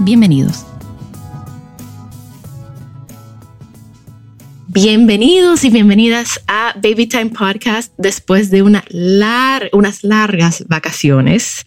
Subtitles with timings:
[0.00, 0.66] Bienvenidos.
[4.66, 8.84] Bienvenidos y bienvenidas a Baby Time Podcast después de una
[9.72, 11.64] unas largas vacaciones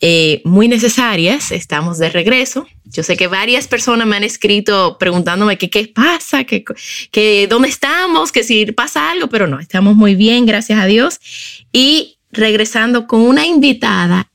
[0.00, 1.52] eh, muy necesarias.
[1.52, 2.66] Estamos de regreso.
[2.84, 6.64] Yo sé que varias personas me han escrito preguntándome qué pasa, que,
[7.12, 11.20] que dónde estamos, que si pasa algo, pero no, estamos muy bien, gracias a Dios.
[11.72, 14.32] Y regresando con una invitada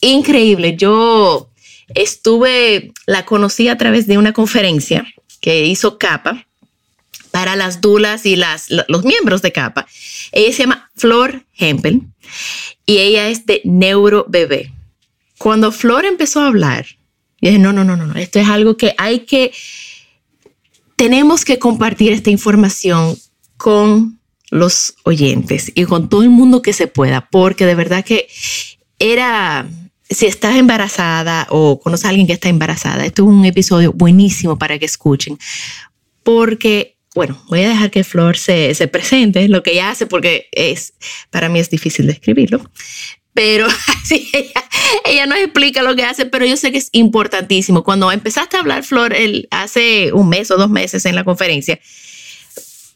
[0.00, 0.76] increíble.
[0.76, 1.50] Yo
[1.88, 5.06] estuve, la conocí a través de una conferencia
[5.40, 6.46] que hizo Capa
[7.30, 9.86] para las dulas y las, los miembros de CAPA.
[10.30, 12.02] Ella se llama Flor Hempel
[12.86, 14.72] y ella es de Neurobebé.
[15.36, 16.86] Cuando Flor empezó a hablar,
[17.40, 19.52] yo dije, no, no, no, no, esto es algo que hay que,
[20.94, 23.18] tenemos que compartir esta información
[23.56, 28.28] con los oyentes y con todo el mundo que se pueda, porque de verdad que
[29.00, 29.68] era,
[30.08, 34.58] si estás embarazada o conoces a alguien que está embarazada, esto es un episodio buenísimo
[34.58, 35.38] para que escuchen,
[36.22, 40.48] porque bueno, voy a dejar que Flor se, se presente, lo que ella hace, porque
[40.50, 40.94] es,
[41.30, 42.68] para mí es difícil describirlo,
[43.32, 43.66] pero
[44.02, 44.64] así ella,
[45.04, 47.84] ella, nos explica lo que hace, pero yo sé que es importantísimo.
[47.84, 49.14] Cuando empezaste a hablar, Flor,
[49.50, 51.78] hace un mes o dos meses en la conferencia,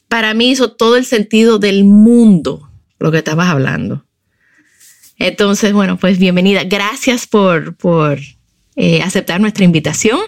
[0.08, 4.04] para mí hizo todo el sentido del mundo lo que estabas hablando.
[5.18, 6.62] Entonces, bueno, pues bienvenida.
[6.64, 8.18] Gracias por, por
[8.76, 10.20] eh, aceptar nuestra invitación.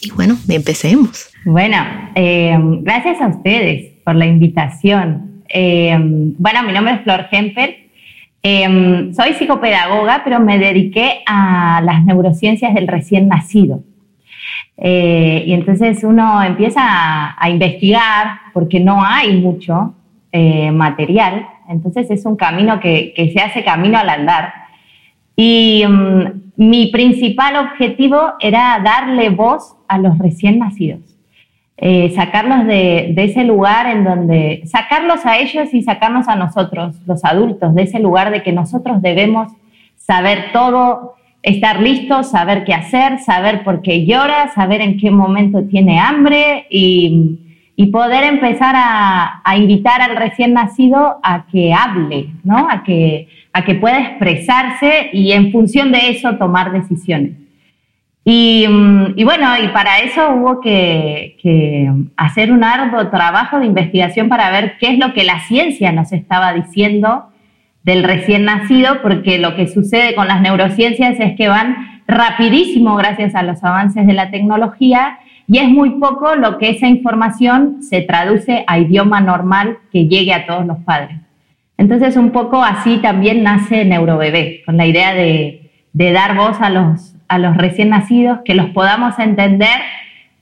[0.00, 1.30] Y bueno, empecemos.
[1.44, 1.76] Bueno,
[2.16, 5.44] eh, gracias a ustedes por la invitación.
[5.48, 5.96] Eh,
[6.38, 7.84] bueno, mi nombre es Flor Hemper.
[9.14, 13.84] Soy psicopedagoga, pero me dediqué a las neurociencias del recién nacido.
[14.76, 16.82] y entonces uno empieza
[17.38, 19.94] a, investigar porque no hay mucho
[20.72, 21.46] material.
[21.68, 24.52] Entonces es un camino que, se hace camino al andar.
[25.36, 26.24] Y mm,
[26.56, 31.00] mi principal objetivo era darle voz a los recién nacidos.
[31.76, 37.24] Eh, sacarlos de, ese lugar en donde, sacarlos a ellos y sacarnos a nosotros, los
[37.24, 39.52] adultos, de ese lugar de que nosotros debemos
[39.96, 45.64] saber todo, estar listos, saber qué hacer, saber por qué llora, saber en qué momento
[45.64, 47.40] tiene hambre y,
[47.90, 52.68] poder empezar a, a, invitar al recién nacido a que hable, ¿no?
[52.70, 57.32] a, que, a que pueda expresarse y en función de eso tomar decisiones.
[58.26, 61.36] Mm, y, bueno, y para eso hubo que,
[62.16, 66.12] hacer un arduo trabajo de investigación para ver qué es lo que la ciencia nos
[66.12, 67.30] estaba diciendo
[67.82, 73.34] del recién nacido, porque lo que sucede con las neurociencias es que van rapidísimo gracias
[73.34, 78.02] a los avances de la tecnología y es muy poco lo que esa información se
[78.02, 81.18] traduce a idioma normal que llegue a todos los padres.
[81.76, 86.70] Entonces, un poco así también nace Neurobebé, con la idea de, de dar voz a
[86.70, 89.80] los a los recién nacidos, que los podamos entender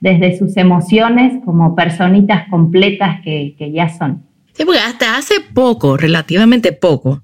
[0.00, 4.24] desde sus emociones como personitas completas que, ya son.
[4.52, 7.22] Sí, porque hasta hace poco, relativamente poco,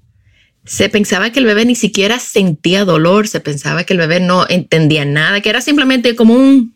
[0.63, 4.45] se pensaba que el bebé ni siquiera sentía dolor, se pensaba que el bebé no
[4.47, 6.73] entendía nada, que era simplemente como un,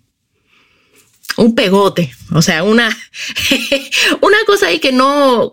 [1.38, 2.89] un pegote, o sea, una,
[4.21, 5.51] una cosa ahí que no,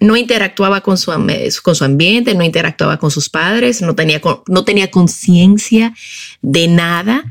[0.00, 1.12] no interactuaba con su,
[1.62, 5.94] con su ambiente, no interactuaba con sus padres, no tenía, no tenía conciencia
[6.42, 7.24] de nada.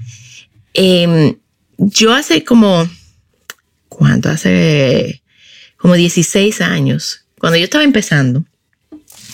[0.73, 1.35] Em,
[1.77, 2.89] yo hace como,
[3.89, 4.29] ¿cuánto?
[4.29, 5.21] Hace
[5.77, 8.43] como 16 años, cuando yo estaba empezando,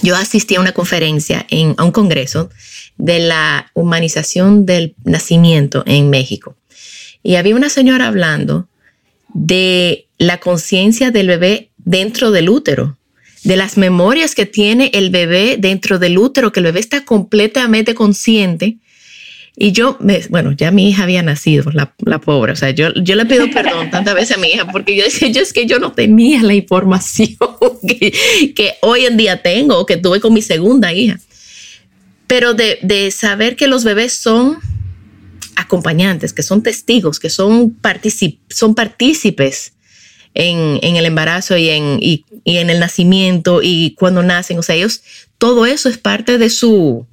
[0.01, 2.49] yo asistí a una conferencia, en, a un congreso
[2.97, 6.57] de la humanización del nacimiento en México.
[7.23, 8.67] Y había una señora hablando
[9.33, 12.97] de la conciencia del bebé dentro del útero
[13.43, 17.93] de las memorias que tiene el bebé dentro del útero, que el bebé está completamente
[17.93, 18.77] consciente
[19.55, 22.53] Y yo, me, bueno, ya mi hija había nacido, la, la pobre.
[22.53, 25.27] O sea, yo, yo le pido perdón tantas veces a mi hija porque yo decía,
[25.27, 27.37] yo es que yo no tenía la información
[27.87, 31.19] que, hoy en día tengo que tuve con mi segunda hija.
[32.25, 34.57] Pero de saber que los bebés son
[35.55, 39.73] acompañantes, que son testigos, que son, particip son partícipes
[40.33, 44.57] en, en, el embarazo y en, y, en el nacimiento y cuando nacen.
[44.59, 45.01] O sea, ellos,
[45.37, 47.05] todo eso es parte de su,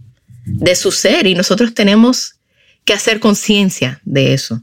[0.44, 2.36] de su ser y nosotros tenemos
[2.84, 4.62] que hacer conciencia de eso.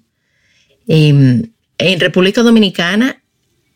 [0.87, 3.21] Em, en República Dominicana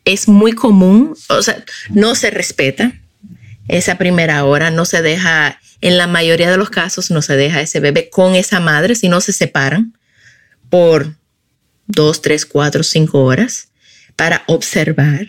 [0.04, 3.00] es muy común, o sea, no se respeta
[3.68, 7.60] esa primera hora, no se deja, en la mayoría de los casos no se deja
[7.60, 9.98] ese bebé con esa madre, si no se separan
[10.70, 11.16] por
[11.86, 13.68] dos, tres, cuatro, cinco horas
[14.16, 15.26] para observar,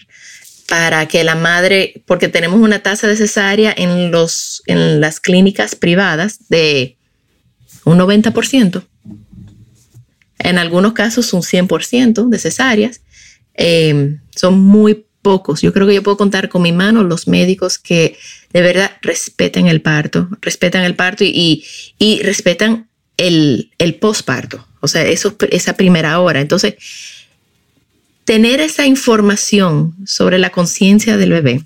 [0.70, 5.76] para que la madre, porque tenemos una tasa de cesárea en, los, en las clínicas
[5.76, 6.98] privadas de
[7.84, 8.86] un 90%,
[10.40, 13.02] en algunos casos un 100% de cesáreas,
[13.56, 15.62] eh, son muy pocos.
[15.62, 18.18] Yo creo que yo puedo contar con mi mano los médicos que
[18.52, 21.66] de verdad respetan el parto, respetan el parto y,
[22.22, 22.88] respetan
[23.18, 26.42] el, el posparto, o sea, eso, esa primera hora.
[26.42, 26.76] Entonces,
[28.26, 31.64] tener esa información sobre la conciencia del bebé,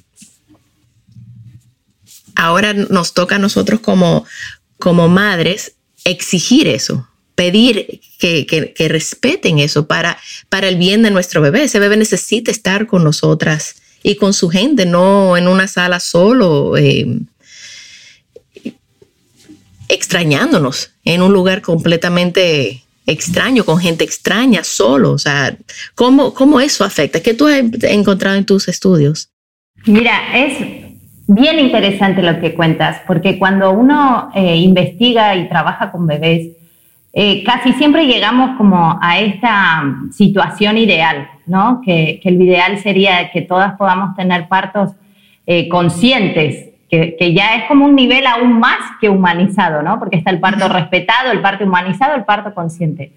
[2.35, 4.25] ahora nos toca a nosotros como,
[4.77, 5.73] como madres
[6.03, 7.06] exigir eso,
[7.37, 10.17] pedir que, que, respeten eso para,
[10.49, 11.65] para el bien de nuestro bebé.
[11.65, 16.75] Ese bebé necesita estar con nosotras y con su gente, no en una sala solo,
[16.77, 17.05] eh,
[19.87, 25.11] extrañándonos en un lugar completamente extraño, con gente extraña, solo.
[25.11, 25.55] O sea,
[25.93, 27.21] ¿cómo, cómo eso afecta?
[27.21, 29.29] ¿Qué tú has encontrado en tus estudios?
[29.85, 30.57] Mira, es
[31.27, 36.56] bien interesante lo que cuentas, porque cuando uno eh, investiga y trabaja con bebés,
[37.19, 41.81] eh, casi siempre llegamos como a esta situación ideal, ¿no?
[41.83, 44.91] Que, que el ideal sería que todas podamos tener partos
[45.47, 49.97] eh, conscientes, que, ya es como un nivel aún más que humanizado, ¿no?
[49.97, 53.13] Porque está el parto respetado, el parto humanizado, el parto consciente.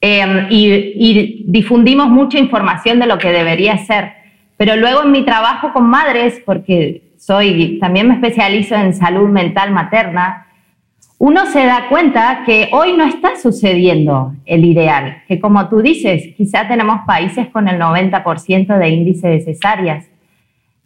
[0.00, 4.12] Em, y, difundimos mucha información de lo que debería ser.
[4.56, 9.72] Pero luego en mi trabajo con madres, porque soy, también me especializo en salud mental
[9.72, 10.46] materna,
[11.18, 16.34] uno se da cuenta que hoy no está sucediendo el ideal, que como tú dices,
[16.36, 20.06] quizá tenemos países con el 90% de índice de cesáreas.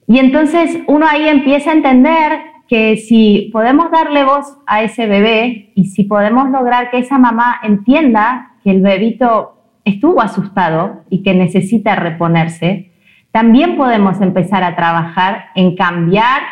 [0.07, 5.73] Y entonces uno ahí empieza a entender que si podemos darle voz a ese bebé
[5.75, 9.55] y si podemos lograr que esa mamá entienda que el bebito
[9.85, 12.93] estuvo asustado y que necesita reponerse,
[13.31, 16.43] también podemos empezar a trabajar en cambiar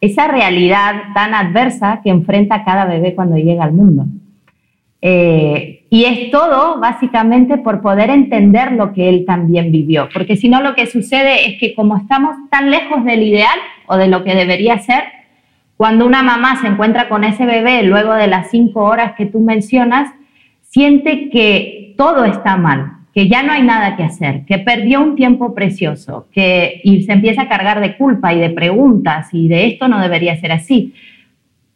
[0.00, 4.06] esa realidad tan adversa que enfrenta cada bebé cuando llega al mundo.
[5.02, 10.48] Eh, y es todo básicamente por poder entender lo que él también vivió, porque si
[10.48, 14.24] no lo que sucede es que como estamos tan lejos del ideal o de lo
[14.24, 15.04] que debería ser,
[15.76, 19.40] cuando una mamá se encuentra con ese bebé luego de las cinco horas que tú
[19.40, 20.10] mencionas,
[20.62, 25.16] siente que todo está mal, que ya no hay nada que hacer, que perdió un
[25.16, 29.68] tiempo precioso, que y se empieza a cargar de culpa y de preguntas y de
[29.68, 30.92] esto no debería ser así.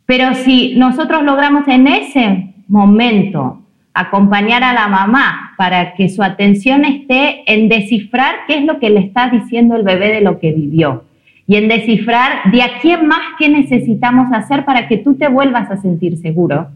[0.05, 3.63] Pero si nosotros logramos en ese momento
[3.95, 8.91] acompañar a la mamá para que su atención esté en descifrar qué es lo que
[8.91, 11.05] le está diciendo el bebé de lo que vivió
[11.47, 15.71] y en descifrar de aquí en más qué necesitamos hacer para que tú te vuelvas
[15.71, 16.69] a sentir seguro,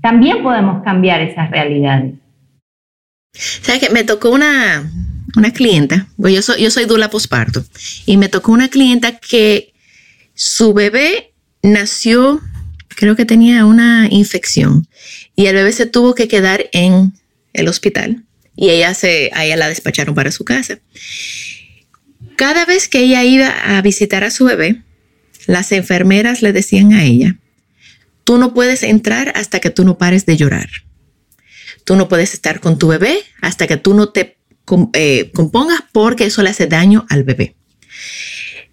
[0.00, 2.14] también podemos cambiar esas realidades.
[3.32, 4.90] ¿Sabes que Me tocó una,
[5.36, 7.64] una clienta, pues yo soy, yo soy dula posparto,
[8.06, 9.72] y me tocó una clienta que
[10.34, 11.32] su bebé
[11.62, 12.40] nació
[13.00, 14.86] creo que tenía una infección
[15.34, 17.14] y el bebé se tuvo que quedar en
[17.54, 18.24] el hospital
[18.56, 20.80] y ella se, a ella la despacharon para su casa.
[22.36, 24.82] Cada vez que ella iba a visitar a su bebé,
[25.46, 27.36] las enfermeras le decían a ella,
[28.24, 30.68] tú no puedes entrar hasta que tú no pares de llorar.
[31.90, 34.38] Tú no puedes estar con tu bebé hasta que tú no te
[34.92, 37.56] eh, compongas porque eso le hace daño al bebé.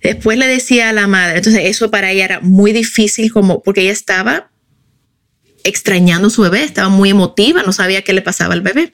[0.03, 3.81] Después le decía a la madre, entonces eso para ella era muy difícil como porque
[3.81, 4.51] ella estaba
[5.63, 8.93] extrañando a su bebé, estaba muy emotiva, no sabía qué le pasaba al bebé.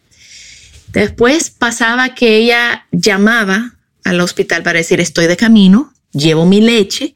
[0.93, 3.75] Después pasaba que ella llamaba
[4.05, 7.13] al hospital para decir estoy de camino, llevo mi leche,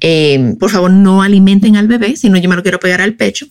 [0.00, 3.14] eh, por favor no alimenten al bebé, si no yo me lo quiero pegar al
[3.16, 3.48] pecho.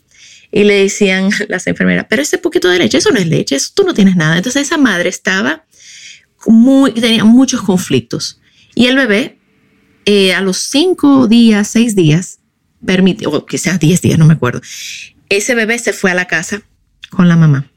[0.51, 3.72] Y le decían las enfermeras, pero ese poquito de leche, eso no es leche, eso
[3.74, 4.38] tú no tienes nada.
[4.38, 5.65] Entonces esa madre estaba
[6.48, 8.39] muy, tenía muchos conflictos.
[8.75, 9.38] Y el bebé
[10.05, 12.39] eh, a los cinco días, seis días,
[12.86, 14.62] permitió, quizás diez días, no me acuerdo,
[15.29, 16.62] ese bebé se fue a la casa
[17.10, 17.70] con la mamá.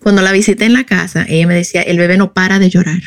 [0.00, 3.02] Cuando la visité en la casa, ella me decía, el bebé no para de llorar.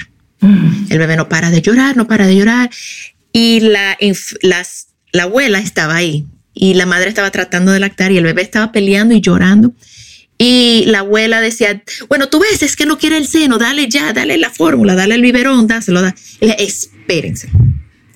[0.90, 2.70] El bebé no para de llorar, no para de llorar.
[3.32, 3.98] Y la,
[4.42, 8.42] las, la abuela estaba ahí y la madre estaba tratando de lactar y el bebé
[8.42, 9.74] estaba peleando y llorando.
[10.38, 14.12] Y la abuela decía, bueno, tú ves, es que no quiere el seno, dale ya,
[14.12, 16.02] dale la fórmula, dale el biberón, dáselo.
[16.02, 16.16] Da.
[16.42, 17.50] Espérense.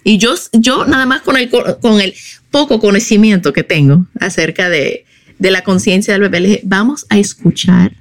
[0.04, 2.16] Y yo, yo nada más con el, con el
[2.50, 5.06] poco conocimiento que tengo acerca de,
[5.40, 7.96] de la conciencia del bebé, le dije, vamos a escuchar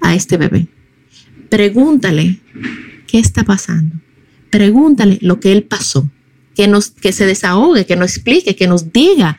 [0.00, 0.66] a este bebé.
[1.48, 2.40] Pregúntale
[3.06, 3.96] qué está pasando.
[4.50, 6.10] Pregúntale lo que él pasó.
[6.56, 9.38] Que, nos, que se desahogue, que nos explique, que nos diga.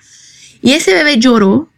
[0.62, 1.70] Y ese bebé lloró,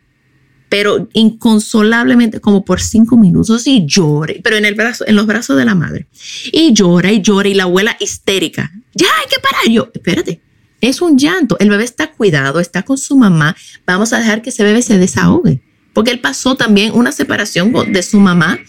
[0.70, 5.58] pero inconsolablemente, como por cinco minutos, y llora, pero en, el brazo, en los brazos
[5.58, 6.08] de la madre.
[6.52, 8.72] Y llora y llora, y la abuela histérica.
[8.94, 9.68] Ya hay que parar.
[9.70, 10.42] Yo, espérate,
[10.82, 11.58] es un llanto.
[11.60, 13.56] El bebé está cuidado, está con su mamá.
[13.86, 15.62] Vamos a dejar que ese bebé se desahogue.
[15.94, 18.60] Porque él pasó también una separación de su mamá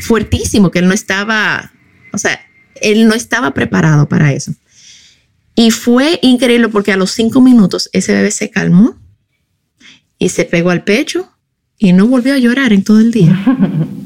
[0.00, 1.72] fuertísimo, que él no estaba,
[2.12, 2.40] o sea,
[2.80, 4.52] él no estaba preparado para eso.
[5.56, 8.98] Y fue increíble porque a los cinco minutos ese bebé se calmó
[10.18, 11.30] y se pegó al pecho
[11.78, 13.40] y no volvió a llorar en todo el día.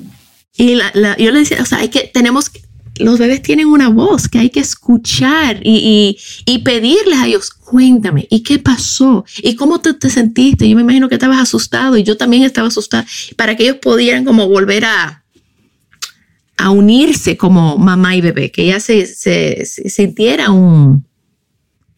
[0.60, 2.50] Y yo le decía, o sea, hay que, tenemos,
[2.96, 8.26] los bebés tienen una voz que hay que escuchar y, y, pedirles a ellos, cuéntame,
[8.28, 9.24] ¿y qué pasó?
[9.40, 10.68] ¿Y cómo te, te, sentiste?
[10.68, 14.24] Yo me imagino que estabas asustado y yo también estaba asustada, para que ellos pudieran
[14.24, 15.22] como volver a,
[16.56, 21.06] a unirse como mamá y bebé, que ella se, se, sintiera un,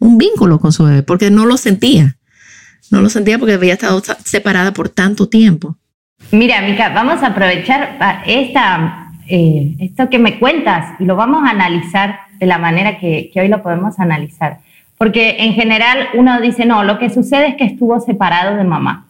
[0.00, 2.16] un vínculo con su bebé, porque no lo sentía.
[2.90, 5.76] No lo sentía porque había estado separada por tanto tiempo.
[6.32, 11.50] Mira, Mica, vamos a aprovechar esta, eh, esto que me cuentas y lo vamos a
[11.50, 14.58] analizar de la manera que, hoy lo podemos analizar.
[14.98, 19.06] Porque en general uno dice, no, lo que sucede es que estuvo separado de mamá.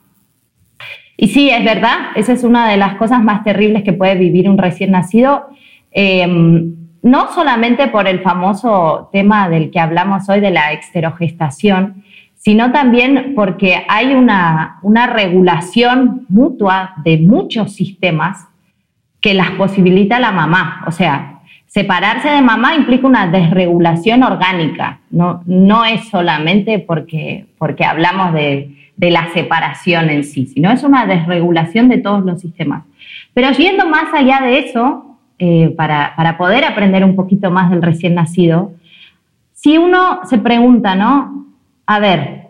[1.16, 4.48] Y sí, es verdad, esa es una de las cosas más terribles que puede vivir
[4.48, 5.48] un recién nacido,
[5.90, 12.04] em, no solamente por el famoso tema del que hablamos hoy de la exterogestación,
[12.34, 18.46] sino también porque hay una, una regulación mutua de muchos sistemas
[19.20, 20.84] que las posibilita la mamá.
[20.86, 27.84] O sea, separarse de mamá implica una desregulación orgánica, no, no es solamente porque, porque
[27.84, 32.84] hablamos de de la separación en sí, sino es una desregulación de todos los sistemas.
[33.32, 35.09] Pero yendo más allá de eso,
[35.42, 38.72] eh, para, poder aprender un poquito más del recién nacido,
[39.54, 41.46] si uno se pregunta, ¿no?
[41.86, 42.42] A ver,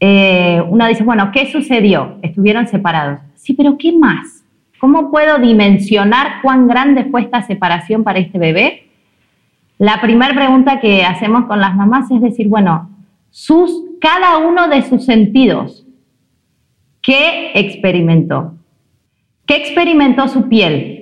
[0.00, 2.16] eh, uno dice, bueno, ¿qué sucedió?
[2.22, 3.20] Estuvieron separados.
[3.34, 4.42] Sí, pero ¿qué más?
[4.80, 8.88] ¿Cómo puedo dimensionar cuán grande fue esta separación para este bebé?
[9.76, 12.88] La primera pregunta que hacemos con las mamás es decir, bueno,
[13.28, 15.86] sus, cada uno de sus sentidos.
[17.02, 18.54] ¿Qué experimentó?
[19.44, 20.95] ¿Qué experimentó su piel?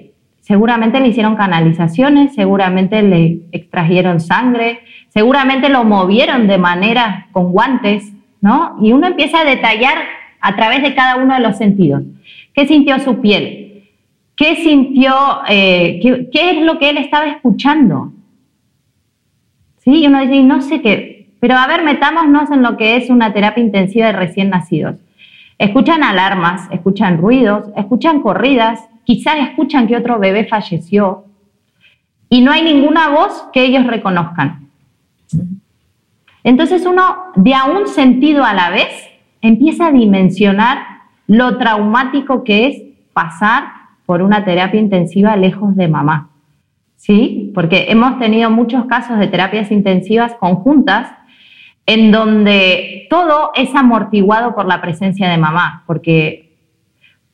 [0.44, 8.12] Seguramente le hicieron canalizaciones, seguramente le extrajeron sangre, seguramente lo movieron de manera con guantes,
[8.42, 8.76] ¿no?
[8.82, 9.96] Y uno empieza a detallar
[10.42, 12.02] a través de cada uno de los sentidos.
[12.52, 13.84] ¿Qué sintió su piel?
[14.36, 15.14] ¿Qué sintió?
[15.48, 18.12] Eh, qué, qué, es lo que él estaba escuchando?
[19.78, 23.08] Sí, y uno dice, no sé qué, pero a ver, metámonos en lo que es
[23.08, 24.96] una terapia intensiva de recién nacidos.
[25.56, 31.25] Escuchan alarmas, escuchan ruidos, escuchan corridas, quizás escuchan que otro bebé falleció
[32.28, 34.68] y no hay ninguna voz que ellos reconozcan.
[36.42, 38.88] Entonces uno, de a un sentido a la vez,
[39.40, 40.78] empieza a dimensionar
[41.26, 42.82] lo traumático que es
[43.12, 43.64] pasar
[44.06, 46.30] por una terapia intensiva lejos de mamá.
[46.96, 47.52] ¿Sí?
[47.54, 51.12] Porque hemos tenido muchos casos de terapias intensivas conjuntas
[51.87, 56.43] en donde todo es amortiguado por la presencia de mamá, porque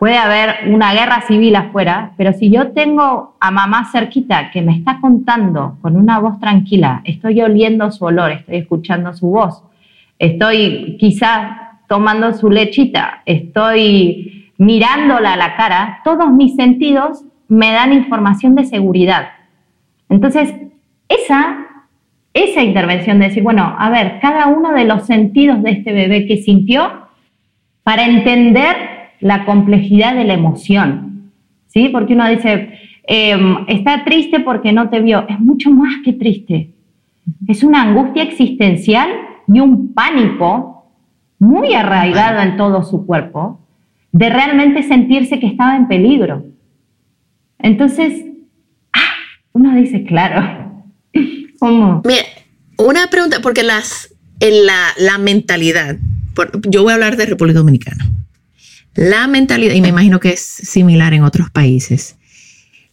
[0.00, 4.73] puede haber una guerra civil afuera, pero si yo tengo a mamá cerquita que me
[4.73, 9.62] está contando con una voz tranquila, estoy oliendo su olor, estoy escuchando su voz,
[10.19, 11.50] estoy quizás
[11.87, 18.64] tomando su lechita, estoy mirándola a la cara, todos mis sentidos me dan información de
[18.64, 19.28] seguridad.
[20.09, 20.54] Entonces,
[21.11, 21.66] esa
[22.33, 26.26] esa intervención de decir, bueno, a ver, cada uno de los sentidos de este bebé
[26.26, 27.09] que sintió
[27.83, 31.33] para entender la complejidad de la emoción,
[31.67, 31.89] ¿sí?
[31.89, 36.71] Porque uno dice, em, está triste porque no te vio, es mucho más que triste,
[37.47, 39.09] es una angustia existencial
[39.47, 40.87] y un pánico
[41.39, 43.61] muy arraigado en todo su cuerpo
[44.12, 46.45] de realmente sentirse que estaba en peligro.
[47.59, 48.25] Entonces,
[48.93, 49.15] ah,
[49.53, 50.71] uno dice, claro,
[51.59, 52.03] ¿Cómo?
[52.05, 52.23] Mira,
[52.79, 55.97] una pregunta, porque las, en la, la mentalidad,
[56.69, 58.09] yo voy a hablar de República Dominicana.
[58.94, 62.16] La mentalidad, y me imagino que es similar en otros países,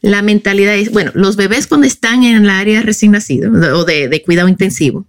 [0.02, 4.22] la mentalidad es, bueno, los bebés cuando están en el área recién nacido o de,
[4.24, 5.06] cuidado intensivo,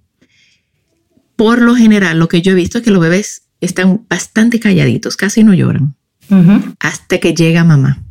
[1.36, 5.16] por lo general lo que yo he visto es que los bebés están bastante calladitos,
[5.16, 5.94] casi no lloran,
[6.80, 8.02] hasta que llega mamá.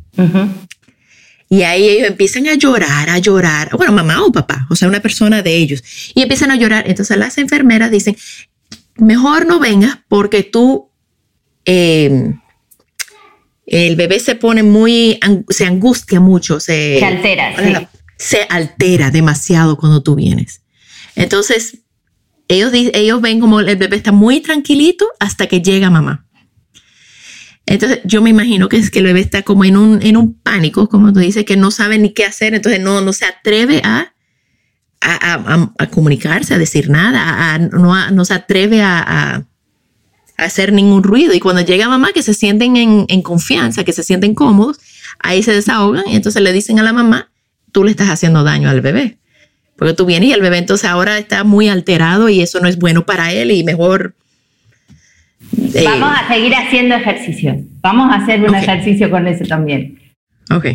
[1.50, 5.00] Y ahí ellos empiezan a llorar, a llorar, bueno, mamá o papá, o sea, una
[5.00, 5.82] persona de ellos,
[6.14, 6.84] y empiezan a llorar.
[6.88, 8.16] Entonces las enfermeras dicen,
[8.96, 10.90] mejor no vengas porque tú...
[11.64, 12.34] Eh,
[13.70, 15.20] el bebé se pone muy,
[15.50, 17.86] se angustia mucho, se, altera, sí.
[18.16, 20.62] se altera demasiado cuando tú vienes.
[21.14, 21.78] Entonces,
[22.48, 26.26] ellos, ellos ven como el bebé está muy tranquilito hasta que llega mamá.
[27.66, 30.40] Entonces, yo me imagino que es que el bebé está como en un, en un
[30.40, 33.82] pánico, como tú dices, que no sabe ni qué hacer, entonces no, no se atreve
[33.84, 34.14] a,
[35.02, 39.46] a, comunicarse, a decir nada, no, no, se atreve a,
[40.38, 41.34] hacer ningún ruido.
[41.34, 44.78] Y cuando llega mamá, que se sienten en, confianza, que se sienten cómodos,
[45.18, 47.30] ahí se desahogan y entonces le dicen a la mamá,
[47.72, 49.18] tú le estás haciendo daño al bebé.
[49.76, 52.78] Porque tú vienes y el bebé entonces ahora está muy alterado y eso no es
[52.78, 54.14] bueno para él y mejor...
[55.74, 57.60] Eh, Vamos a seguir haciendo ejercicio.
[57.80, 59.98] Vamos a hacer un ejercicio con eso también.
[60.50, 60.66] Ok.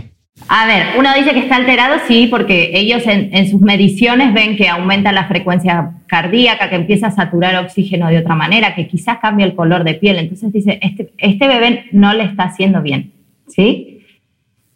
[0.50, 4.68] A ver, uno dice que está alterado, sí, porque ellos en, sus mediciones ven que
[4.68, 9.46] aumenta la frecuencia cardíaca, que empieza a saturar oxígeno de otra manera, que quizás cambia
[9.46, 10.18] el color de piel.
[10.18, 13.14] Entonces dice, este, este bebé no le está haciendo bien,
[13.48, 14.06] ¿sí?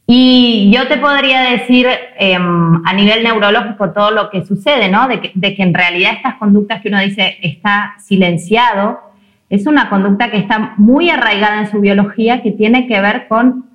[0.06, 1.88] Y yo te podría decir
[2.18, 5.08] em, a nivel neurológico todo lo que sucede, ¿no?
[5.08, 9.00] De que, de que en realidad estas conductas que uno dice está silenciado,
[9.50, 13.67] es una conducta que está muy arraigada en su biología, que tiene que ver con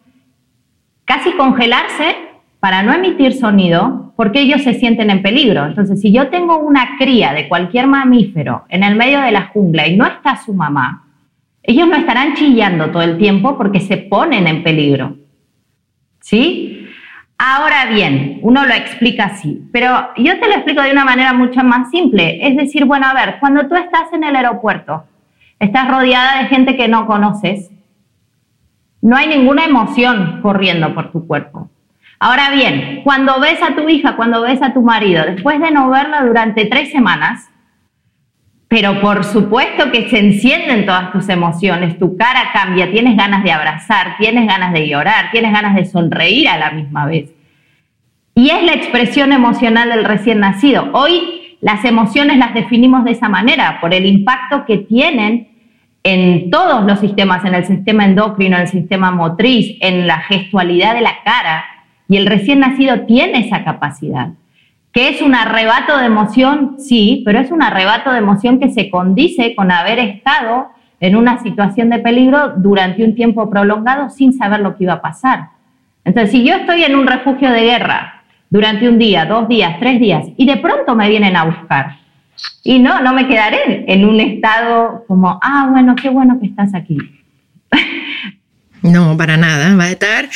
[1.04, 2.16] casi congelarse
[2.60, 5.66] para no emitir sonido porque ellos se sienten en peligro.
[5.66, 9.88] Entonces, si yo tengo una cría de cualquier mamífero en el medio de la jungla
[9.88, 11.08] y no está su mamá,
[11.62, 15.16] ellos no estarán chillando todo el tiempo porque se ponen en peligro.
[16.20, 16.86] ¿Sí?
[17.36, 21.64] Ahora bien, uno lo explica así, pero yo te lo explico de una manera mucho
[21.64, 22.46] más simple.
[22.46, 25.04] Es decir, bueno, a ver, cuando tú estás en el aeropuerto,
[25.58, 27.71] estás rodeada de gente que no conoces,
[29.02, 31.68] no hay ninguna emoción corriendo por tu cuerpo.
[32.18, 35.90] Ahora bien, cuando ves a tu hija, cuando ves a tu marido, después de no
[35.90, 37.50] verla durante tres semanas,
[38.68, 43.50] pero por supuesto que se encienden todas tus emociones, tu cara cambia, tienes ganas de
[43.50, 47.30] abrazar, tienes ganas de llorar, tienes ganas de sonreír a la misma vez.
[48.36, 50.88] Y es la expresión emocional del recién nacido.
[50.92, 55.51] Hoy las emociones las definimos de esa manera, por el impacto que tienen
[56.04, 60.94] en todos los sistemas, en el sistema endocrino, en el sistema motriz, en la gestualidad
[60.94, 61.64] de la cara,
[62.08, 64.30] y el recién nacido tiene esa capacidad.
[64.92, 66.76] ¿Que es un arrebato de emoción?
[66.78, 70.68] Sí, pero es un arrebato de emoción que se condice con haber estado
[71.00, 75.02] en una situación de peligro durante un tiempo prolongado sin saber lo que iba a
[75.02, 75.48] pasar.
[76.04, 79.98] Entonces, si yo estoy en un refugio de guerra durante un día, dos días, tres
[79.98, 81.96] días, y de pronto me vienen a buscar,
[82.64, 86.74] y no, no me quedaré en un estado como, ah, bueno, qué bueno que estás
[86.74, 86.98] aquí.
[88.82, 90.28] No, para nada, va a estar.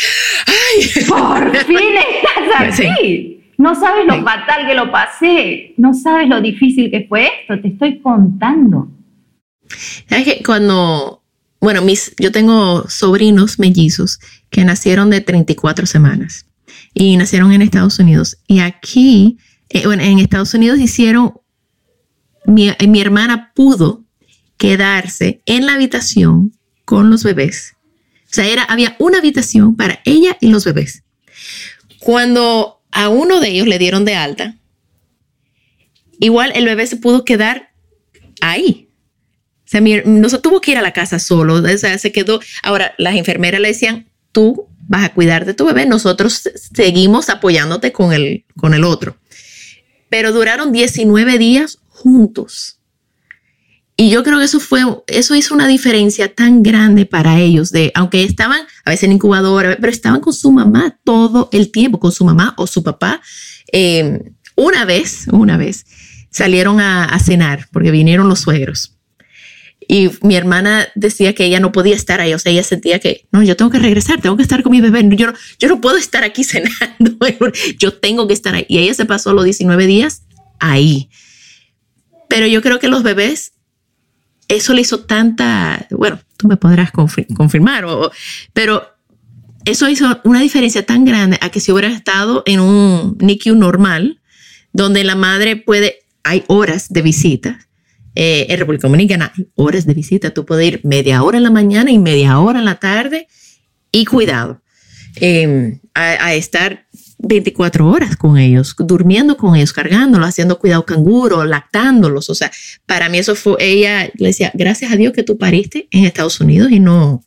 [0.46, 1.04] ¡Ay!
[1.08, 1.78] Por fin
[2.24, 3.40] estás aquí.
[3.58, 7.68] No sabes lo fatal que lo pasé, no sabes lo difícil que fue esto, te
[7.68, 8.88] estoy contando.
[10.08, 11.22] Sabes que cuando,
[11.60, 16.46] bueno, mis, yo tengo sobrinos mellizos que nacieron de 34 semanas
[16.92, 18.36] y nacieron en Estados Unidos.
[18.46, 19.38] Y aquí,
[19.70, 21.32] eh, bueno, en Estados Unidos hicieron
[22.46, 24.04] eh, mi, hermana pudo
[24.56, 26.52] quedarse en la habitación
[26.84, 27.74] con los bebés.
[28.24, 31.02] O sea, era, había una habitación para ella y los bebés.
[32.00, 34.56] Cuando a uno de ellos le dieron de alta,
[36.20, 37.70] igual el bebé se pudo quedar
[38.40, 38.88] ahí.
[39.64, 41.54] O sea, no se tuvo que ir a la casa solo.
[41.54, 42.40] O sea, se quedó.
[42.62, 47.92] Ahora, las enfermeras le decían, tú vas a cuidar de tu bebé, nosotros seguimos apoyándote
[47.92, 49.16] con el, con el otro.
[50.08, 52.76] Pero duraron 19 días juntos.
[53.98, 57.92] Y yo creo que eso fue, eso hizo una diferencia tan grande para ellos, de
[57.94, 62.12] aunque estaban a veces en incubadora, pero estaban con su mamá todo el tiempo, con
[62.12, 63.22] su mamá o su papá.
[63.72, 64.20] Em,
[64.54, 65.86] una vez, una vez,
[66.30, 68.98] salieron a, cenar porque vinieron los suegros.
[69.88, 73.26] Y mi hermana decía que ella no podía estar ahí, o sea, ella sentía que,
[73.32, 75.80] no, yo tengo que regresar, tengo que estar con mi bebé, yo no, yo no
[75.80, 77.16] puedo estar aquí cenando,
[77.78, 78.66] yo tengo que estar ahí.
[78.68, 80.24] Y ella se pasó los 19 días
[80.58, 81.08] ahí.
[82.36, 83.52] Pero yo creo que los bebés,
[84.46, 87.86] eso le hizo tanta, bueno, tú me podrás confirmar,
[88.52, 88.86] pero
[89.64, 94.20] eso hizo una diferencia tan grande a que si hubiera estado en un NICU normal,
[94.74, 97.56] donde la madre puede, hay horas de visitas,
[98.14, 100.32] Eh, en República Dominicana horas de visita.
[100.32, 103.28] Tú puedes ir media hora en la mañana y media hora en la tarde
[103.92, 104.62] y cuidado
[105.16, 106.85] em, a, estar
[107.18, 112.28] 24 horas con ellos, durmiendo con ellos, cargándolos, haciendo cuidado canguro, lactándolos.
[112.30, 112.50] O sea,
[112.84, 116.40] para mí eso fue, ella le decía, gracias a Dios que tú pariste en Estados
[116.40, 117.22] Unidos y no,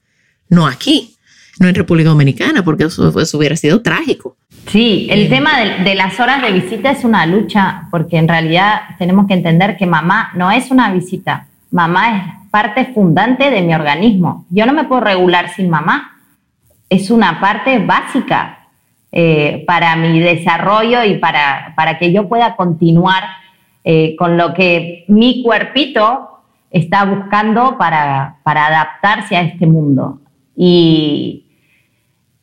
[0.47, 1.15] no aquí,
[1.60, 4.38] no en República Dominicana, porque eso, hubiera sido trágico.
[4.67, 9.28] Sí, el tema de, las horas de visita es una lucha, porque en realidad tenemos
[9.28, 14.45] que entender que mamá no es una visita, mamá es parte fundante de mi organismo.
[14.49, 16.17] Yo no me puedo regular sin mamá,
[16.89, 18.59] es una parte básica
[19.12, 23.24] eh, para mi desarrollo y para, para que yo pueda continuar
[23.84, 30.19] eh, con lo que mi cuerpito está buscando para, para adaptarse a este mundo.
[30.56, 31.45] Y,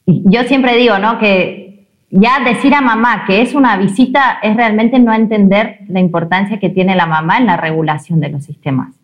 [0.06, 1.18] yo siempre digo, ¿no?
[1.18, 6.60] Que ya decir a mamá que es una visita es realmente no entender la importancia
[6.60, 8.94] que tiene la mamá en la regulación de los sistemas.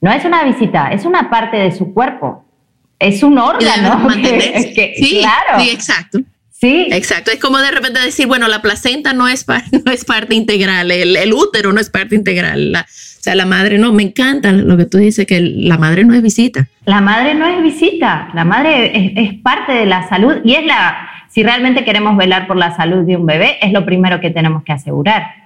[0.00, 2.44] No es una visita, es una parte de su cuerpo.
[2.98, 4.08] Es un órgano.
[4.74, 5.60] Que, sí, claro.
[5.60, 6.18] Sí, exacto.
[6.62, 6.86] Sí.
[6.92, 7.32] Exacto.
[7.32, 9.44] Es como de repente decir, bueno, la placenta no es,
[9.84, 12.70] no es parte integral, el, útero no es parte integral.
[12.70, 16.04] La, o sea, la madre no, me encanta lo que tú dices, que la madre
[16.04, 16.68] no es visita.
[16.84, 20.64] La madre no es visita, la madre es, es parte de la salud y es
[20.64, 24.30] la, si realmente queremos velar por la salud de un bebé, es lo primero que
[24.30, 25.42] tenemos que asegurar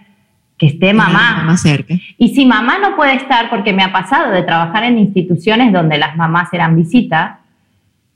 [0.59, 1.45] que esté mamá.
[1.45, 1.95] Más cerca.
[2.19, 5.99] Y si mamá no puede estar, porque me ha pasado de trabajar en instituciones donde
[5.99, 7.41] las mamás eran visita,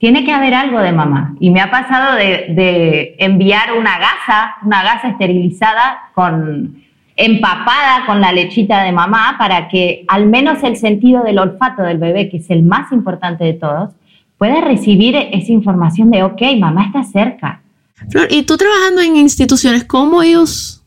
[0.00, 1.34] tiene que haber algo de mamá.
[1.40, 6.82] Y me ha pasado de, enviar una gasa, una gasa esterilizada con
[7.16, 11.98] empapada con la lechita de mamá para que al menos el sentido del olfato del
[11.98, 13.90] bebé, que es el más importante de todos,
[14.38, 17.60] pueda recibir esa información de, ok, mamá está cerca.
[18.08, 20.82] Flor, y tú trabajando en instituciones, ¿cómo ellos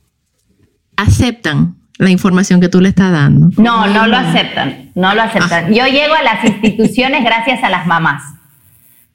[0.97, 3.49] aceptan la información que tú le estás dando?
[3.61, 5.65] No, no lo aceptan, no lo aceptan.
[5.65, 5.69] Ah.
[5.69, 8.32] Yo llego a las instituciones gracias a las mamás.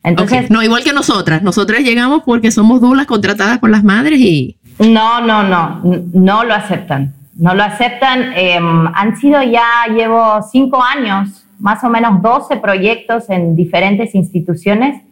[0.08, 1.42] Entonces, no, igual que nosotras.
[1.42, 4.56] Nosotras llegamos porque somos dulas contratadas por las madres y...
[4.78, 5.80] No, no, no,
[6.12, 7.14] no lo aceptan.
[7.36, 8.32] No lo aceptan.
[8.34, 15.02] Em, han sido ya, llevo cinco años, más o menos 12 proyectos en diferentes instituciones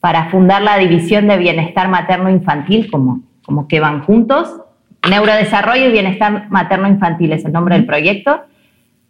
[0.00, 4.48] para fundar la División de Bienestar Materno-Infantil, como, como que van juntos.
[5.08, 8.40] Neurodesarrollo y Bienestar Materno-Infantil es el nombre del proyecto.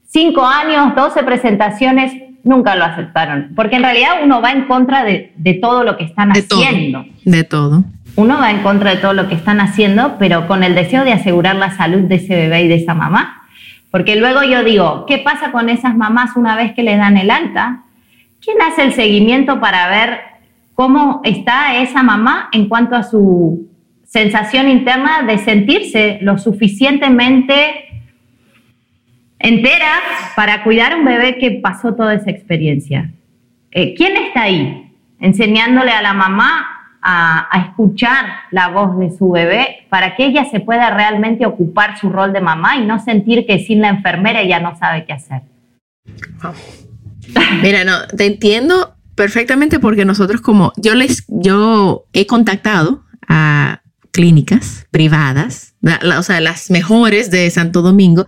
[0.07, 2.13] Cinco años, 12 presentaciones,
[2.45, 6.31] nunca lo aceptaron, porque en realidad uno va en contra de, todo lo que están
[6.31, 7.05] haciendo.
[7.25, 7.85] de todo.
[8.17, 11.13] Uno va en contra de todo lo que están haciendo, pero con el deseo de
[11.13, 13.43] asegurar la salud de ese bebé y de esa mamá.
[13.91, 17.31] Porque luego yo digo, ¿qué pasa con esas mamás una vez que le dan el
[17.31, 17.83] alta?
[18.41, 20.21] ¿Quién hace el seguimiento para ver
[20.75, 23.69] cómo está esa mamá en cuanto a su
[24.05, 27.90] sensación interna de sentirse lo suficientemente
[29.41, 30.01] entera
[30.37, 33.11] para cuidar a un bebé que pasó toda esa experiencia.
[33.73, 36.67] Eh, ¿Quién está ahí enseñándole a la mamá
[37.03, 42.11] a, escuchar la voz de su bebé para que ella se pueda realmente ocupar su
[42.11, 45.43] rol de mamá y no sentir que sin la enfermera ella no sabe qué hacer?
[47.63, 54.87] Mira, no, te entiendo perfectamente porque nosotros como yo les yo he contactado a clínicas
[54.91, 55.75] privadas,
[56.19, 58.27] o sea, las mejores de Santo Domingo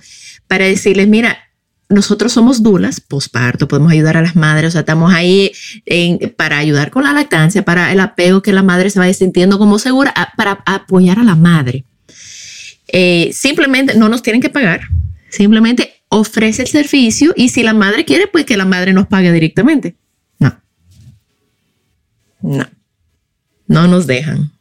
[0.52, 1.38] para decirles, mira,
[1.88, 5.50] nosotros somos dulas, posparto, podemos ayudar a las madres, o sea, estamos ahí
[6.36, 9.78] para ayudar con la lactancia, para el apego que la madre se vaya sintiendo como
[9.78, 11.86] segura, para apoyar a la madre.
[12.88, 14.82] Eh, simplemente no nos tienen que pagar,
[15.30, 19.32] simplemente ofrece el servicio y si la madre quiere, pues que la madre nos pague
[19.32, 19.96] directamente.
[20.38, 20.60] No.
[22.42, 22.68] No.
[23.68, 24.51] No nos dejan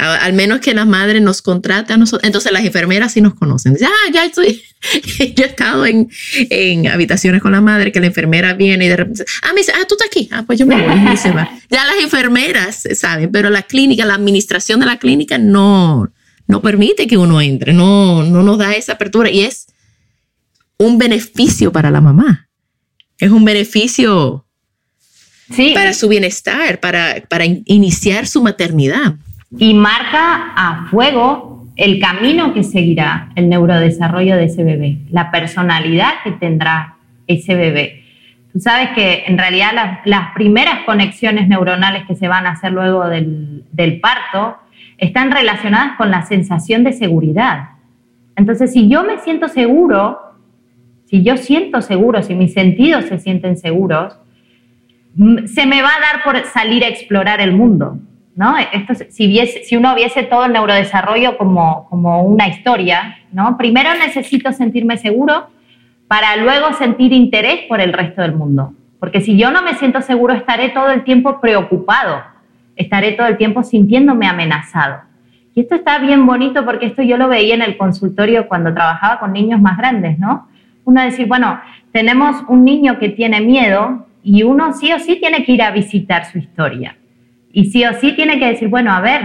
[0.00, 2.26] al menos que las madres nos contraten a nosotros.
[2.26, 3.76] Entonces las enfermeras sí nos conocen.
[3.76, 4.62] Ya, ah, ya estoy.
[5.36, 6.10] Yo he estado en,
[6.48, 9.72] en, habitaciones con la madre que la enfermera viene y de repente, ah, me dice,
[9.74, 10.28] ah, tú estás aquí.
[10.32, 11.50] Ah, pues yo me voy y se va.
[11.68, 16.10] Ya las enfermeras saben, pero la clínica, la administración de la clínica no,
[16.46, 19.66] no permite que uno entre, no, no nos da esa apertura y es
[20.78, 22.48] un beneficio para la mamá.
[23.18, 24.46] Es un beneficio
[25.54, 25.72] sí.
[25.74, 29.16] para su bienestar, para, para iniciar su maternidad
[29.58, 36.14] y marca a fuego el camino que seguirá el neurodesarrollo de ese bebé, la personalidad
[36.22, 38.04] que tendrá ese bebé.
[38.52, 43.08] Tú sabes que en realidad las, primeras conexiones neuronales que se van a hacer luego
[43.08, 44.58] del, parto
[44.98, 47.70] están relacionadas con la sensación de seguridad.
[48.36, 50.18] Entonces, si yo me siento seguro,
[51.06, 54.18] si yo siento seguro, si mis sentidos se sienten seguros,
[55.46, 57.98] se me va a dar por salir a explorar el mundo.
[58.40, 58.54] ¿No?
[58.56, 63.58] Esto, si, si uno viese todo el neurodesarrollo como, como una historia, ¿no?
[63.58, 65.48] Primero necesito sentirme seguro
[66.08, 68.72] para luego sentir interés por el resto del mundo.
[68.98, 72.22] Porque si yo no me siento seguro, estaré todo el tiempo preocupado,
[72.76, 75.02] estaré todo el tiempo sintiéndome amenazado.
[75.54, 79.20] Y esto está bien bonito porque esto yo lo veía en el consultorio cuando trabajaba
[79.20, 80.48] con niños más grandes, ¿no?
[80.86, 81.60] Uno decir, bueno,
[81.92, 85.72] tenemos un niño que tiene miedo y uno sí o sí tiene que ir a
[85.72, 86.96] visitar su historia.
[87.52, 89.22] Y sí o sí tiene que decir, bueno, a ver,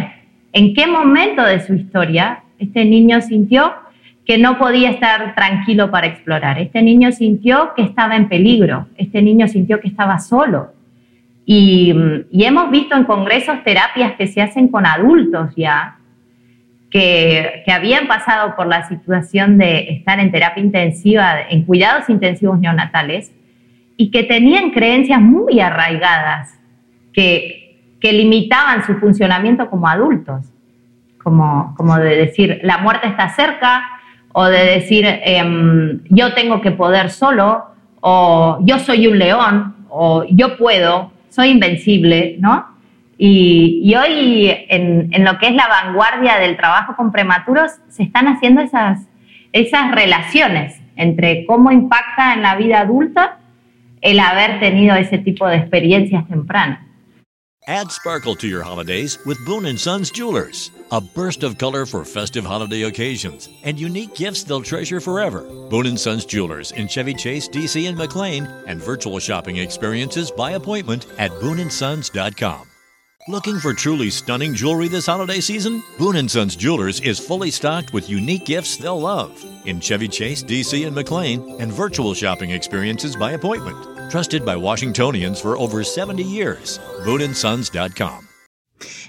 [0.53, 3.73] ¿en qué momento de su historia este niño sintió
[4.25, 6.59] que no podía estar tranquilo para explorar?
[6.59, 10.73] Este niño sintió que estaba en peligro, este niño sintió que estaba solo.
[11.45, 11.93] Y,
[12.31, 15.97] hemos visto en congresos terapias que se hacen con adultos ya,
[16.89, 23.31] que, habían pasado por la situación de estar en terapia intensiva, en cuidados intensivos neonatales,
[23.97, 26.57] y que tenían creencias muy arraigadas
[27.13, 27.64] que,
[27.99, 30.45] que limitaban su funcionamiento como adultos,
[31.23, 33.83] como, como de decir, la muerte está cerca,
[34.31, 37.65] o de decir, em, yo tengo que poder solo,
[38.01, 42.65] o yo soy un león, o yo puedo, soy invencible, ¿no?
[43.17, 48.27] Y, hoy en, en, lo que es la vanguardia del trabajo con prematuros se están
[48.27, 49.07] haciendo esas,
[49.53, 53.37] esas relaciones entre cómo impacta en la vida adulta
[54.01, 56.84] el haber tenido ese tipo de experiencias tempranas.
[57.67, 60.69] Add sparkle to your holidays with Boone & Sons Jewelers.
[60.91, 65.41] A burst of color for festive holiday occasions and unique gifts they'll treasure forever.
[65.69, 70.51] Boone & Sons Jewelers in Chevy Chase, DC and McLean and virtual shopping experiences by
[70.51, 72.67] appointment at booneandsons.com.
[73.27, 75.81] Looking for truly stunning jewelry this holiday season?
[75.97, 80.43] Boone & Sons Jewelers is fully stocked with unique gifts they'll love in Chevy Chase,
[80.43, 83.94] DC, and McLean, and virtual shopping experiences by appointment.
[84.09, 86.79] Trusted by Washingtonians for over 70 years.
[87.05, 88.27] BooneAndSons.com.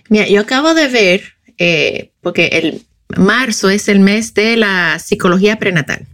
[0.09, 1.23] Mira, yo acabo de ver,
[1.59, 6.07] eh, porque el marzo es el mes de la psicología prenatal.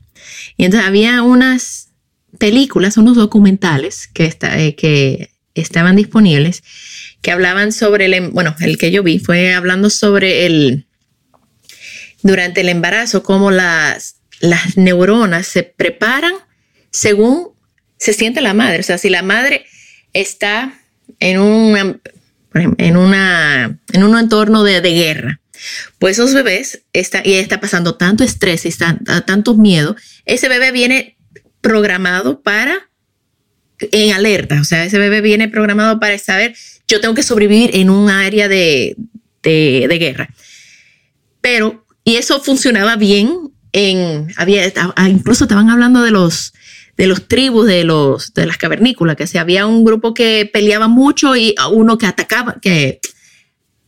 [0.56, 1.88] Y entonces había unas
[2.38, 6.62] películas, unos documentales que, está, eh, que estaban disponibles
[7.22, 10.86] que hablaban sobre el, em, bueno, el que yo vi fue hablando sobre el,
[12.22, 16.34] durante el embarazo, cómo las, las neuronas se preparan
[16.90, 17.51] según
[18.02, 18.80] se siente la madre.
[18.80, 19.64] O sea, si la madre
[20.12, 20.74] está
[21.20, 22.00] en un,
[22.52, 25.40] en una, en un entorno de, de guerra,
[26.00, 30.72] pues esos bebés está, y está pasando tanto estrés y está, tanto miedo, ese bebé
[30.72, 31.16] viene
[31.60, 32.88] programado para
[33.78, 36.56] en alerta, o sea, ese bebé viene programado para saber
[36.88, 38.96] yo tengo que sobrevivir en un área de,
[39.44, 40.28] de, guerra.
[41.40, 44.72] Pero, y eso funcionaba bien en, había,
[45.08, 46.52] incluso estaban hablando de los,
[47.02, 50.86] de los tribus, de, los, de las cavernícolas, que si había un grupo que peleaba
[50.86, 53.00] mucho y uno que atacaba, que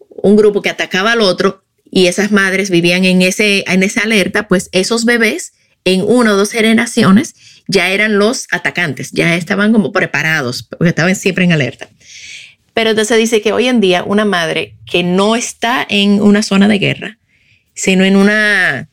[0.09, 4.49] un grupo que atacaba al otro y esas madres vivían en, ese, en esa alerta,
[4.49, 5.53] pues esos bebés
[5.85, 7.37] en una o dos generaciones
[7.69, 11.89] ya eran los atacantes, ya estaban como preparados, porque estaban siempre en alerta.
[12.73, 16.67] Pero entonces dice que hoy en día una madre que no está en una zona
[16.67, 17.19] de guerra,
[17.75, 18.89] sino en una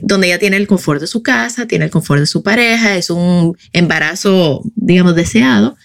[0.00, 3.10] donde ella tiene el confort de su casa, tiene el confort de su pareja, es
[3.10, 5.76] un embarazo, digamos, deseado,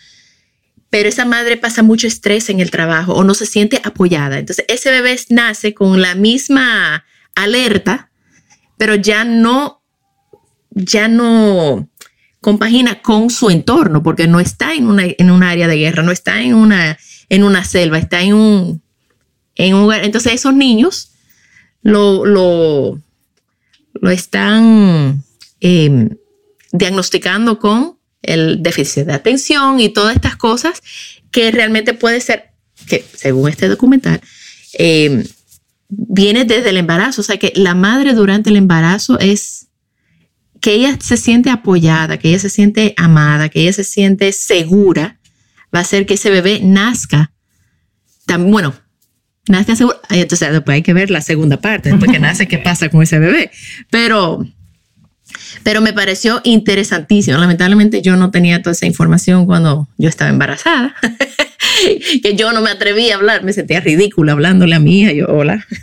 [0.89, 4.39] pero esa madre pasa mucho estrés en el trabajo o no se siente apoyada.
[4.39, 8.09] Entonces, ese bebé nace con la misma alerta,
[8.77, 9.83] pero ya no,
[10.71, 11.89] ya no
[12.39, 16.11] compagina con su entorno, porque no está en una, en un área de guerra, no
[16.11, 16.97] está en una,
[17.29, 18.81] en una selva, está en un,
[19.55, 20.05] en un lugar.
[20.05, 21.11] Entonces esos niños
[21.81, 23.01] lo, lo,
[24.01, 25.23] lo están
[25.61, 26.09] eh,
[26.71, 30.81] diagnosticando con el déficit de atención y todas estas cosas
[31.31, 32.51] que realmente puede ser,
[32.87, 34.21] que según este documental,
[34.77, 35.23] eh,
[35.89, 37.21] viene desde el embarazo.
[37.21, 39.67] O sea que la madre durante el embarazo es
[40.61, 45.19] que ella se siente apoyada, que ella se siente amada, que ella se siente segura,
[45.73, 47.31] va a hacer que ese bebé nazca.
[48.27, 48.73] Bueno,
[49.49, 49.99] nazca seguro.
[50.09, 53.19] Entonces, después hay que ver la segunda parte, después que nace, qué pasa con ese
[53.19, 53.51] bebé.
[53.89, 54.45] Pero,
[55.63, 57.37] pero me pareció interesantísimo.
[57.37, 60.95] Lamentablemente yo no tenía toda esa información cuando yo estaba embarazada,
[62.23, 65.27] que yo no me atreví a hablar, me sentía ridícula hablándole a mi hija, yo,
[65.27, 65.65] hola.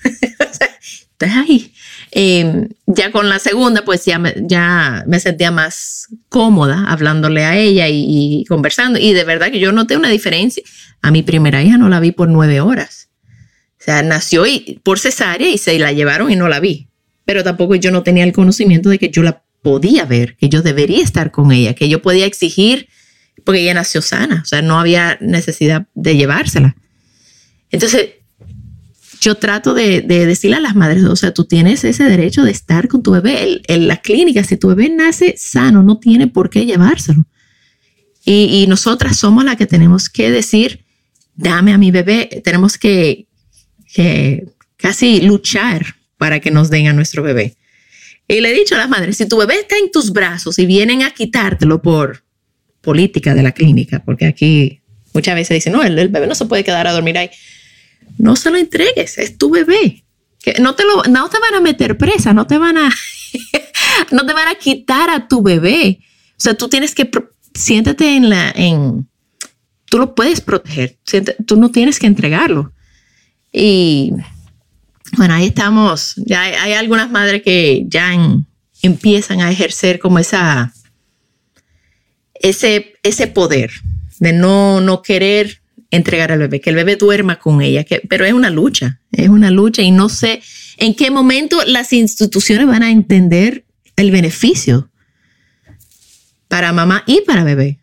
[1.15, 1.73] Estás ahí.
[2.17, 7.57] Em, ya con la segunda, pues ya me, ya me sentía más cómoda hablándole a
[7.57, 9.01] ella y, conversando.
[9.01, 10.63] Y de verdad que yo noté una diferencia.
[11.03, 13.04] A mi primera hija no la vi por nueve horas.
[13.85, 16.89] O sea, nació y, por cesárea y se la llevaron y no la vi.
[17.27, 20.63] Pero tampoco yo no tenía el conocimiento de que yo la podía ver, que yo
[20.63, 22.89] debería estar con ella, que yo podía exigir,
[23.45, 24.41] porque ella nació sana.
[24.43, 26.77] O sea, no había necesidad de llevársela.
[27.71, 28.09] Entonces,
[29.21, 32.89] yo trato de, decirle a las madres, o sea, tú tienes ese derecho de estar
[32.89, 34.45] con tu bebé en, la clínica.
[34.45, 37.27] Si tu bebé nace sano, no tiene por qué llevárselo.
[38.25, 40.87] Y, nosotras somos las que tenemos que decir,
[41.35, 43.29] dame a mi bebé, tenemos que,
[43.95, 44.45] que
[44.77, 47.57] casi luchar para que nos den a nuestro bebé.
[48.27, 50.67] Y le he dicho a las madres, si tu bebé está en tus brazos y
[50.67, 52.25] vienen a quitártelo por
[52.81, 54.81] política de la clínica, porque aquí
[55.13, 57.31] muchas veces dicen, no, el, bebé no se puede quedar a dormir ahí.
[58.19, 60.05] No se lo entregues, es tu bebé.
[60.43, 62.93] Que no, te lo, no te van a meter presa, no te van a,
[64.11, 66.01] no te van a quitar a tu bebé.
[66.33, 67.09] O sea, tú tienes que,
[67.55, 69.09] siéntate en la, en,
[69.87, 70.99] tú lo puedes proteger,
[71.47, 72.74] tú no tienes que entregarlo.
[73.57, 74.13] Y
[75.17, 76.15] bueno, ahí estamos.
[76.17, 78.13] Ya hay, algunas madres que ya
[78.83, 80.73] empiezan a ejercer como esa,
[82.35, 83.71] ese, ese poder
[84.19, 85.61] de no, no querer
[85.93, 89.29] entregar al bebé, que el bebé duerma con ella, que, pero es una lucha, es
[89.29, 90.43] una lucha y no sé
[90.77, 93.65] en qué momento las instituciones van a entender
[93.95, 94.89] el beneficio
[96.49, 97.79] para mamá y para bebé.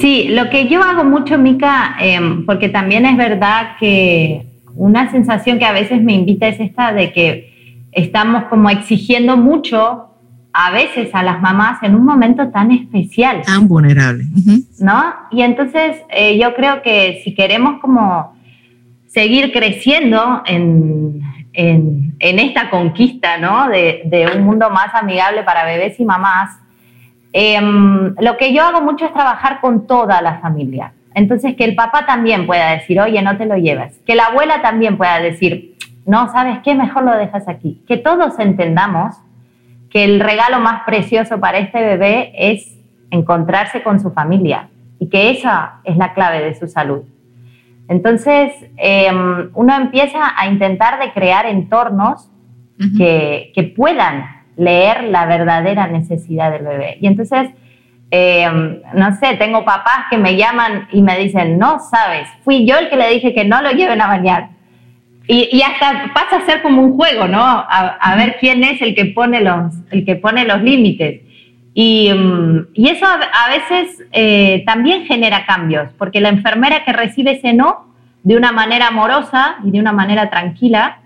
[0.00, 4.49] Sí, lo que yo hago mucho, Mica, em, porque también es verdad que
[4.80, 10.06] una sensación que a veces me invita es esta de que estamos como exigiendo mucho
[10.54, 13.42] a veces a las mamás en un momento tan especial.
[13.42, 14.24] Tan vulnerable.
[14.78, 15.14] ¿No?
[15.30, 18.34] Y entonces eh, yo creo que si queremos como
[19.06, 21.20] seguir creciendo en,
[21.52, 23.68] en, esta conquista, ¿no?
[23.68, 26.56] De, de, un mundo más amigable para bebés y mamás,
[27.34, 30.94] em, lo que yo hago mucho es trabajar con toda la familia.
[31.14, 33.98] Entonces, que el papá también pueda decir, oye, no te lo llevas.
[34.06, 36.74] Que la abuela también pueda decir, no, ¿sabes qué?
[36.74, 37.82] Mejor lo dejas aquí.
[37.86, 39.16] Que todos entendamos
[39.90, 42.76] que el regalo más precioso para este bebé es
[43.10, 44.68] encontrarse con su familia
[45.00, 47.02] y que esa es la clave de su salud.
[47.88, 52.30] Entonces, em, uno empieza a intentar de crear entornos
[52.96, 54.24] que, que puedan
[54.56, 56.96] leer la verdadera necesidad del bebé.
[57.00, 57.50] Y entonces,
[58.10, 62.78] eh, no sé, tengo papás que me llaman y me dicen, no sabes, fui yo
[62.78, 64.48] el que le dije que no lo lleven a bañar.
[65.32, 67.40] Y, hasta pasa a ser como un juego, ¿no?
[67.40, 71.20] A, ver quién es el que pone los, el que pone los límites.
[71.72, 77.52] Y, mm, eso a, veces eh, también genera cambios, porque la enfermera que recibe ese
[77.52, 77.94] no
[78.24, 80.99] de una manera amorosa y de una manera tranquila,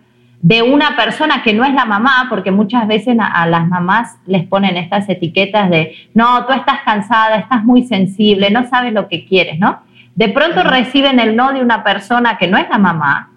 [0.45, 4.45] de una persona que no es la mamá, porque muchas veces a, las mamás les
[4.47, 9.25] ponen estas etiquetas de, no, tú estás cansada, estás muy sensible, no sabes lo que
[9.25, 9.79] quieres, ¿no?
[10.15, 13.31] De pronto reciben el no de una persona que no es la mamá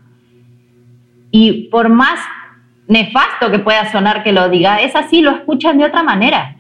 [1.32, 2.20] y por más
[2.89, 6.58] nefasto que pueda sonar que lo diga, es así, lo escuchan de otra manera.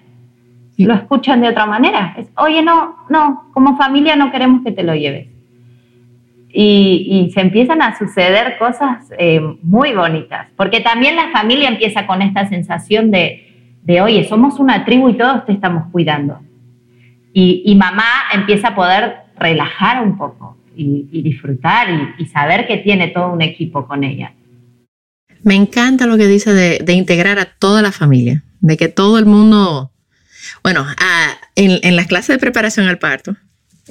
[0.77, 2.15] Lo escuchan de otra manera.
[2.17, 5.27] Es, Oye, no, no, como familia no queremos que te lo lleves
[6.49, 12.21] y, se empiezan a suceder cosas eh, muy bonitas, porque también la familia empieza con
[12.21, 16.39] esta sensación de, de oye, somos una tribu y todos te estamos cuidando.
[17.33, 23.31] Y, mamá empieza a poder relajar un poco y, disfrutar y, saber que tiene todo
[23.31, 24.33] un equipo con ella.
[25.43, 29.27] Me encanta lo que dice de, integrar a toda la familia, de que todo el
[29.27, 29.91] mundo,
[30.63, 30.87] bueno,
[31.55, 33.35] en, en las clases de preparación al parto,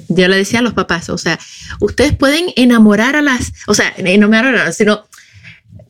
[0.07, 1.39] yo le decía a los papás, o sea,
[1.79, 5.07] ustedes pueden enamorar a las, o sea, enamorar sino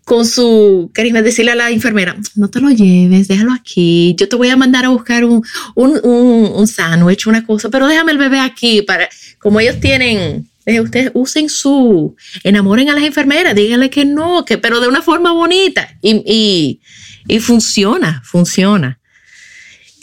[0.03, 4.37] con su carisma, decirle a la enfermera, no te lo lleves, déjalo aquí, yo te
[4.37, 5.43] voy a mandar a buscar un,
[5.75, 10.49] un, un, un sándwich, una cosa, pero déjame el bebé aquí para, como ellos tienen,
[10.65, 15.01] eh, ustedes usen su, enamoren a las enfermeras, díganle que no, que, pero de una
[15.01, 16.79] forma bonita y, y,
[17.27, 18.99] y funciona, funciona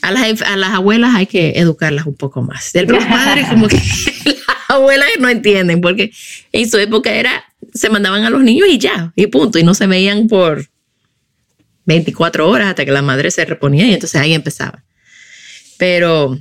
[0.04, 2.72] a las, abuelas hay que educarlas un poco más.
[2.74, 3.76] Los padres como que
[4.24, 4.36] las
[4.68, 6.12] abuelas no entienden porque
[6.52, 9.72] en su época era, se mandaban a los niños y ya, y punto, y no
[9.74, 10.66] se veían por
[11.86, 14.84] 24 horas hasta que la madre se reponía y entonces ahí empezaba.
[15.78, 16.38] Pero,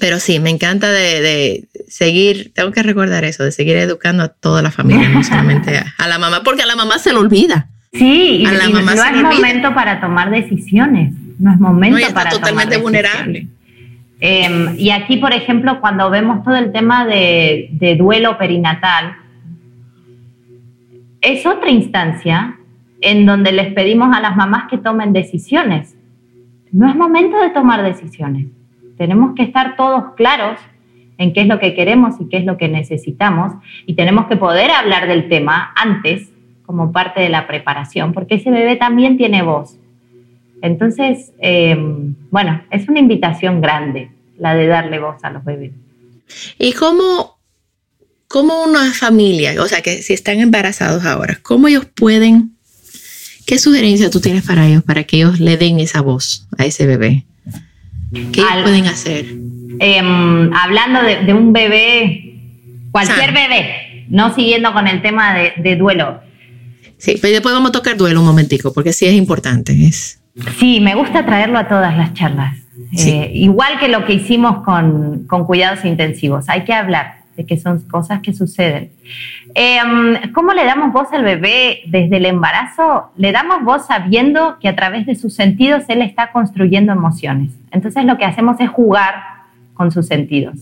[0.00, 4.62] pero sí, me encanta de, seguir, tengo que recordar eso, de seguir educando a toda
[4.62, 7.68] la familia, no solamente a, la mamá, porque a la mamá se lo olvida.
[7.92, 12.30] Sí, a la mamá no es momento para tomar decisiones no es momento no, para
[12.30, 13.48] totalmente vulnerable.
[14.20, 19.16] Em, y aquí, por ejemplo, cuando vemos todo el tema de, de duelo perinatal,
[21.20, 22.56] es otra instancia
[23.00, 25.96] en donde les pedimos a las mamás que tomen decisiones.
[26.72, 28.46] No es momento de tomar decisiones.
[28.96, 30.58] Tenemos que estar todos claros
[31.18, 33.52] en qué es lo que queremos y qué es lo que necesitamos
[33.86, 36.32] y tenemos que poder hablar del tema antes
[36.66, 39.78] como parte de la preparación, porque ese bebé también tiene voz.
[40.64, 45.72] Entonces, em, bueno, es una invitación grande la de darle voz a los bebés.
[46.58, 47.38] ¿Y cómo,
[48.28, 52.56] ¿cómo una familia, o sea, que si están embarazados ahora, cómo ellos pueden,
[53.46, 56.86] qué sugerencia tú tienes para ellos, para que ellos le den esa voz a ese
[56.86, 57.26] bebé?
[58.32, 59.26] ¿Qué pueden hacer?
[59.80, 62.38] Em, hablando de, un bebé,
[62.90, 66.22] cualquier bebé, no siguiendo con el tema de, duelo.
[66.96, 69.74] Sí, pero después vamos a tocar duelo un momentico, porque sí es importante.
[69.84, 70.23] Es...
[70.58, 72.56] Sí, me gusta traerlo a todas las charlas.
[72.98, 77.56] Eh, igual que lo que hicimos con, con cuidados intensivos, hay que hablar de que
[77.56, 78.90] son cosas que suceden.
[79.54, 83.10] Em, ¿Cómo le damos voz al bebé desde el embarazo?
[83.16, 87.52] Le damos voz sabiendo que a través de sus sentidos él está construyendo emociones.
[87.70, 89.14] Entonces lo que hacemos es jugar
[89.74, 90.56] con sus sentidos.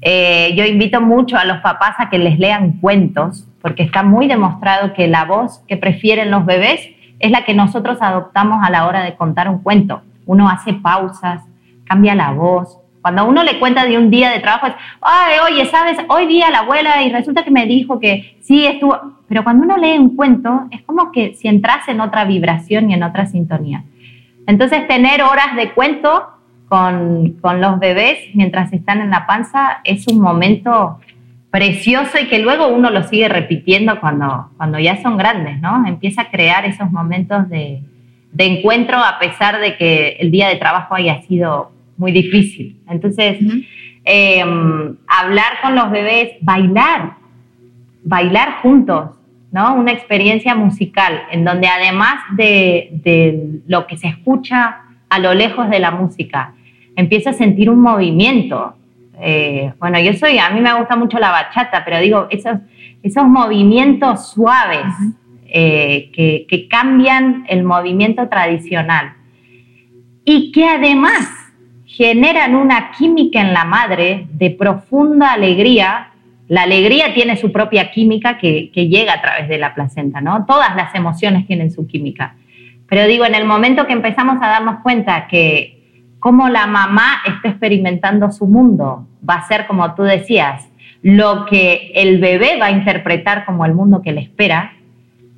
[0.00, 4.28] Eh, yo invito mucho a los papás a que les lean cuentos, porque está muy
[4.28, 6.80] demostrado que la voz que prefieren los bebés
[7.18, 10.02] es la que nosotros adoptamos a la hora de contar un cuento.
[10.26, 11.42] Uno hace pausas,
[11.84, 15.64] cambia la voz, cuando uno le cuenta de un día de trabajo, es, ay, oye,
[15.66, 15.96] ¿sabes?
[16.08, 18.98] Hoy día la abuela y resulta que me dijo que sí estuvo.
[19.28, 22.94] Pero cuando uno lee un cuento, es como que si entrase en otra vibración y
[22.94, 23.84] en otra sintonía.
[24.46, 26.26] Entonces, tener horas de cuento
[26.68, 30.98] con, con los bebés mientras están en la panza es un momento
[31.50, 35.86] precioso y que luego uno lo sigue repitiendo cuando, cuando ya son grandes, ¿no?
[35.86, 37.82] Empieza a crear esos momentos de,
[38.32, 42.80] de encuentro a pesar de que el día de trabajo haya sido muy difícil.
[42.88, 43.38] Entonces,
[44.04, 47.14] em, hablar con los bebés, bailar,
[48.04, 49.10] bailar juntos,
[49.50, 49.74] ¿no?
[49.74, 55.80] Una experiencia musical en donde además de, lo que se escucha a lo lejos de
[55.80, 56.54] la música,
[56.96, 58.74] empieza a sentir un movimiento.
[59.20, 62.58] Eh, bueno, yo soy, a mí me gusta mucho la bachata, pero digo, esos,
[63.02, 64.86] esos movimientos suaves
[65.46, 69.14] eh, que, que cambian el movimiento tradicional
[70.24, 71.26] y que además
[71.88, 76.10] generan una química en la madre de profunda alegría.
[76.46, 80.44] La alegría tiene su propia química que, llega a través de la placenta, ¿no?
[80.46, 82.36] Todas las emociones tienen su química.
[82.88, 85.77] Pero digo, en el momento que empezamos a darnos cuenta que
[86.18, 90.68] como la mamá está experimentando su mundo, va a ser como tú decías,
[91.02, 94.72] lo que el bebé va a interpretar como el mundo que le espera,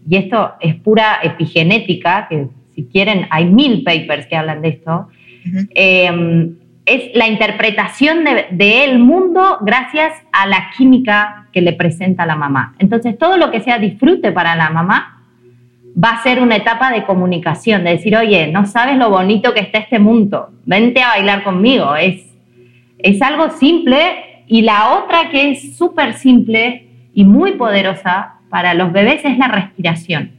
[0.09, 5.09] y esto es pura epigenética, que si quieren, hay mil papers que hablan de esto,
[5.75, 6.57] Em,
[6.87, 12.75] es la interpretación de, el mundo gracias a la química que le presenta la mamá.
[12.79, 15.20] Entonces, todo lo que sea disfrute para la mamá
[15.97, 19.61] va a ser una etapa de comunicación, de decir, oye, no sabes lo bonito que
[19.61, 21.97] está este mundo, vente a bailar conmigo.
[21.97, 22.27] Es,
[22.99, 28.93] es algo simple y la otra que es súper simple y muy poderosa para los
[28.93, 30.33] bebés es la respiración.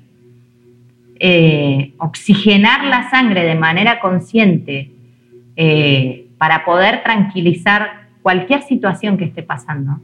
[1.19, 4.91] Eh, oxigenar la sangre de manera consciente
[5.55, 9.99] eh, para poder tranquilizar cualquier situación que esté pasando.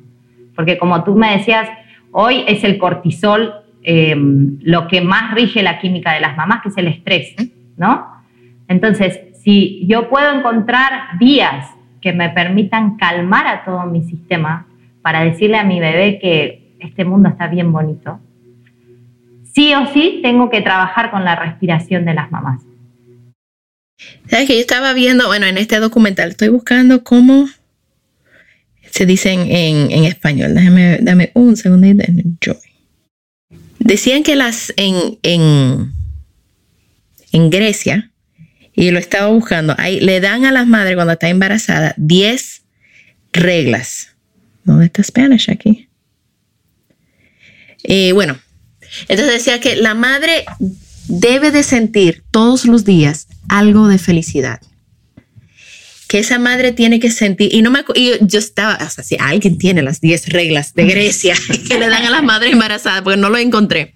[0.56, 1.70] Porque como tú me decías,
[2.12, 3.54] hoy es el cortisol
[3.90, 7.34] em, lo que más rige la química de las mamás, que es el estrés,
[7.78, 8.06] ¿no?
[8.68, 11.70] Entonces, si yo puedo encontrar días
[12.02, 14.68] que me permitan calmar a todo mi sistema
[15.02, 18.20] para decirle a mi bebé que este mundo está bien bonito,
[19.54, 22.62] sí o sí tengo que trabajar con la respiración de las mamás.
[24.26, 27.48] Sabes que yo estaba viendo, bueno, en este documental, estoy buscando cómo
[28.92, 30.56] se dice en, español.
[30.56, 32.04] Déjame, dame un segundito.
[33.80, 35.94] Decían que las en, en,
[37.32, 38.12] en Grecia,
[38.74, 42.62] y lo estaba buscando, ahí le dan a las madres cuando está embarazada 10
[43.34, 44.10] reglas.
[44.64, 45.90] ¿Dónde está Spanish aquí?
[47.84, 48.38] Eh, bueno,
[49.08, 50.46] entonces decía que la madre
[51.08, 54.62] debe de sentir todos los días algo de felicidad.
[56.08, 57.84] Que esa madre tiene que sentir, y no me
[58.22, 61.36] yo estaba, o sea, si alguien tiene las 10 reglas de Grecia
[61.68, 63.94] que le dan a las madres embarazadas, porque no lo encontré.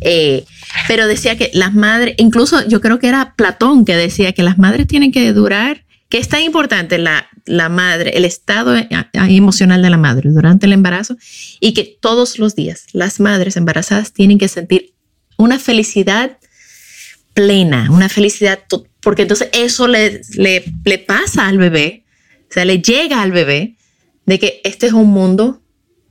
[0.00, 0.44] Eh,
[0.88, 4.58] pero decía que las madres, incluso yo creo que era Platón que decía que las
[4.58, 9.82] madres tienen que durar, que es tan importante la, la madre, el estado eh, emocional
[9.82, 11.16] de la madre durante el embarazo
[11.60, 14.94] y que todos los días las madres embarazadas tienen que sentir
[15.36, 16.38] una felicidad
[17.34, 18.60] plena, una felicidad,
[19.02, 22.04] porque entonces eso le, le, pasa al bebé,
[22.48, 23.76] o sea, le llega al bebé
[24.26, 25.60] de que este es un mundo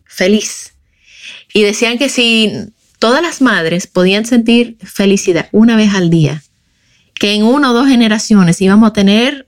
[0.06, 0.74] feliz.
[1.54, 2.52] Y decían que si
[3.00, 6.44] todas las madres podían sentir felicidad una vez al día,
[7.14, 9.48] que en una o dos generaciones íbamos a tener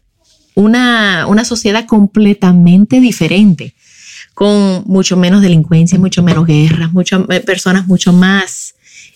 [0.55, 3.75] una, sociedad completamente diferente,
[4.33, 8.75] con mucho menos delincuencia, mucho menos guerras, muchas eh, personas mucho más,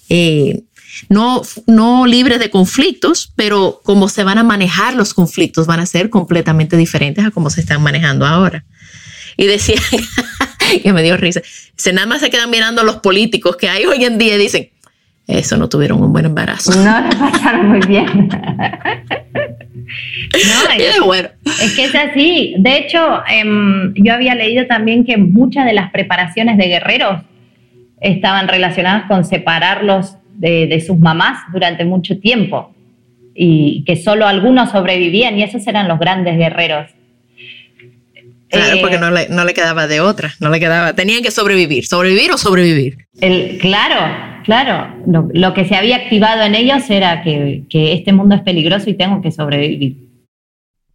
[0.10, 0.64] eh,
[1.10, 5.86] no, no libres de conflictos, pero cómo se van a manejar los conflictos van a
[5.86, 8.64] ser completamente diferentes a cómo se están manejando ahora.
[9.38, 9.80] Y decía,
[10.84, 11.42] que me dio risa.
[11.76, 14.40] Se nada más se quedan mirando a los políticos que hay hoy en día y
[14.40, 14.70] dicen,
[15.28, 16.72] eso no tuvieron un buen embarazo.
[16.84, 18.30] No lo pasaron muy bien.
[19.88, 21.30] No, es, bueno.
[21.46, 22.56] es que es así.
[22.58, 27.22] De hecho, em, yo había leído también que muchas de las preparaciones de guerreros
[28.02, 32.74] estaban relacionadas con separarlos de, de sus mamás durante mucho tiempo
[33.36, 36.90] y que solo algunos sobrevivían y esos eran los grandes guerreros.
[38.50, 41.32] Claro, Eh, porque no le, no le quedaba de otra, no le quedaba, tenían que
[41.32, 42.98] sobrevivir, sobrevivir o sobrevivir.
[43.20, 44.96] El, claro, claro.
[45.06, 48.90] Lo, lo que se había activado en ellos era que, que este mundo es peligroso
[48.90, 49.98] y tengo que sobrevivir.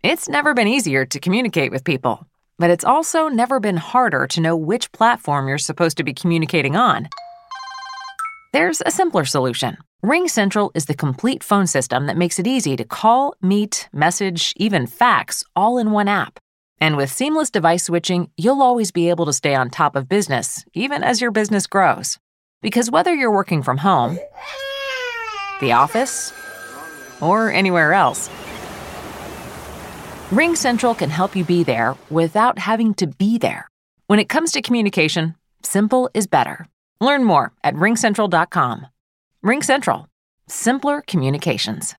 [0.02, 2.26] It's never been easier to communicate with people,
[2.58, 6.74] but it's also never been harder to know which platform you're supposed to be communicating
[6.74, 7.08] on.
[8.52, 9.78] There's a simpler solution.
[10.02, 14.52] Ring Central is the complete phone system that makes it easy to call, meet, message,
[14.58, 16.38] even fax all in one app.
[16.78, 20.66] And with seamless device switching, you'll always be able to stay on top of business,
[20.74, 22.18] even as your business grows.
[22.60, 24.18] Because whether you're working from home,
[25.60, 26.34] the office,
[27.22, 28.28] or anywhere else,
[30.30, 33.66] Ring Central can help you be there without having to be there.
[34.08, 36.66] When it comes to communication, simple is better.
[37.02, 38.82] Learn more at ringcentral.com.
[39.42, 40.06] Ring Central,
[40.46, 41.96] simpler communications.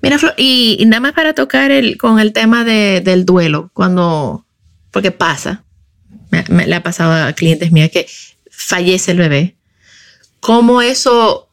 [0.00, 3.70] Mira, Flor, y, y nada más para tocar el, con el tema de- del duelo,
[3.74, 4.46] cuando,
[4.90, 5.62] porque pasa,
[6.30, 8.06] me, me- le ha pasado a clientes mías que
[8.50, 9.56] fallece el bebé,
[10.40, 11.48] cómo eso,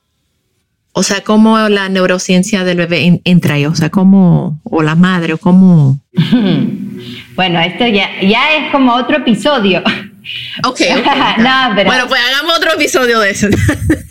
[0.93, 4.95] o sea, cómo la neurociencia del bebé en- entra ahí, o sea, cómo, o la
[4.95, 5.99] madre, o cómo...
[7.35, 9.81] Bueno, esto ya, ya es como otro episodio.
[10.67, 10.79] Ok,
[11.39, 13.47] No, pero- Bueno, pues hagamos otro episodio de eso.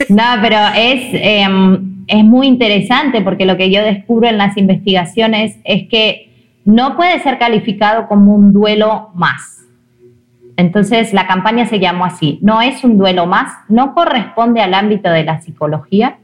[0.09, 5.57] No, pero es, em, es muy interesante porque lo que yo descubro en las investigaciones
[5.65, 6.29] es que
[6.67, 9.61] no puede ser calificado como un duelo más.
[10.59, 15.09] Entonces la campaña se llamó así, no es un duelo más, no corresponde al ámbito
[15.09, 16.19] de la psicología.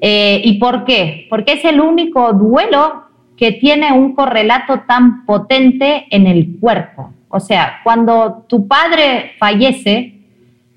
[0.00, 1.26] Eh, ¿Y por qué?
[1.28, 3.04] Porque es el único duelo
[3.36, 7.12] que tiene un correlato tan potente en el cuerpo.
[7.28, 10.16] O sea, cuando tu padre fallece,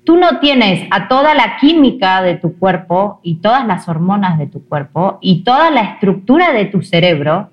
[0.04, 4.46] tú no tienes a toda la química de tu cuerpo y todas las hormonas de
[4.46, 7.50] tu cuerpo y toda la estructura de tu cerebro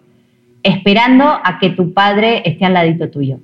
[0.63, 3.39] esperando a que tu padre esté al ladito tuyo.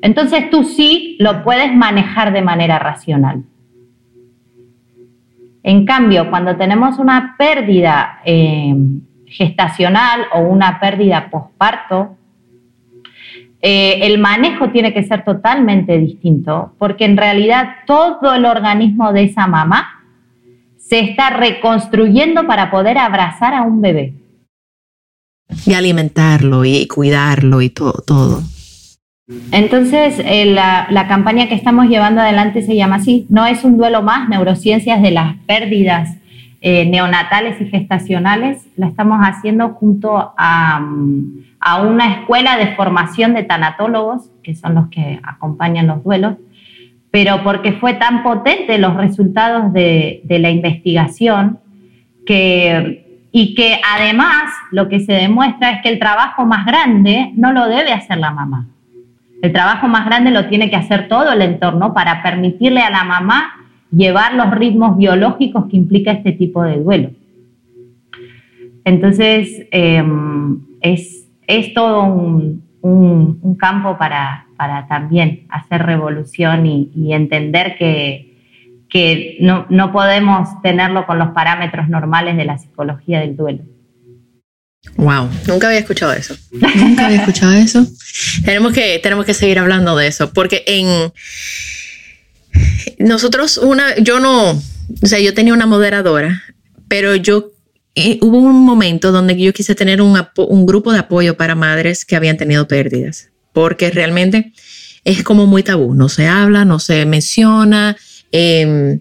[0.00, 3.44] Entonces tú sí lo puedes manejar de manera racional.
[5.62, 8.74] En cambio, cuando tenemos una pérdida eh,
[9.26, 12.16] gestacional o una pérdida posparto,
[13.64, 19.22] eh, el manejo tiene que ser totalmente distinto, porque en realidad todo el organismo de
[19.22, 20.02] esa mamá
[20.76, 24.14] se está reconstruyendo para poder abrazar a un bebé.
[25.64, 28.42] y alimentarlo y cuidarlo y todo, todo.
[29.52, 33.78] Entonces, eh, la, la campaña que estamos llevando adelante se llama así, no es un
[33.78, 36.16] duelo más, neurociencias de las pérdidas
[36.64, 43.34] eh, neonatales y gestacionales, la estamos haciendo junto a, mm, a una escuela de formación
[43.34, 46.36] de tanatólogos, que son los que acompañan los duelos,
[47.10, 51.58] pero porque fue tan potente los resultados de, de la investigación
[52.24, 57.52] que, y que además lo que se demuestra es que el trabajo más grande no
[57.52, 58.68] lo debe hacer la mamá.
[59.42, 63.02] El trabajo más grande lo tiene que hacer todo el entorno para permitirle a la
[63.02, 63.52] mamá
[63.92, 67.10] llevar los ritmos biológicos que implica este tipo de duelo.
[68.84, 70.02] Entonces, eh,
[70.80, 77.76] es, es, todo un, un, un campo para, para, también hacer revolución y, y entender
[77.78, 78.34] que,
[78.90, 83.62] que no, no, podemos tenerlo con los parámetros normales de la psicología del duelo.
[84.96, 86.34] Wow, nunca había escuchado eso.
[86.50, 87.86] Nunca había escuchado eso.
[88.44, 91.12] Tenemos que, tenemos que seguir hablando de eso, porque en
[92.98, 96.42] nosotros, una, yo no, o sea, yo tenía una moderadora,
[96.88, 97.52] pero yo
[97.94, 102.04] eh, hubo un momento donde yo quise tener un, un grupo de apoyo para madres
[102.04, 104.52] que habían tenido pérdidas, porque realmente
[105.04, 107.96] es como muy tabú, no se habla, no se menciona,
[108.30, 109.00] eh,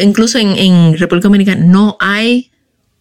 [0.00, 2.50] incluso en, en República Dominicana no hay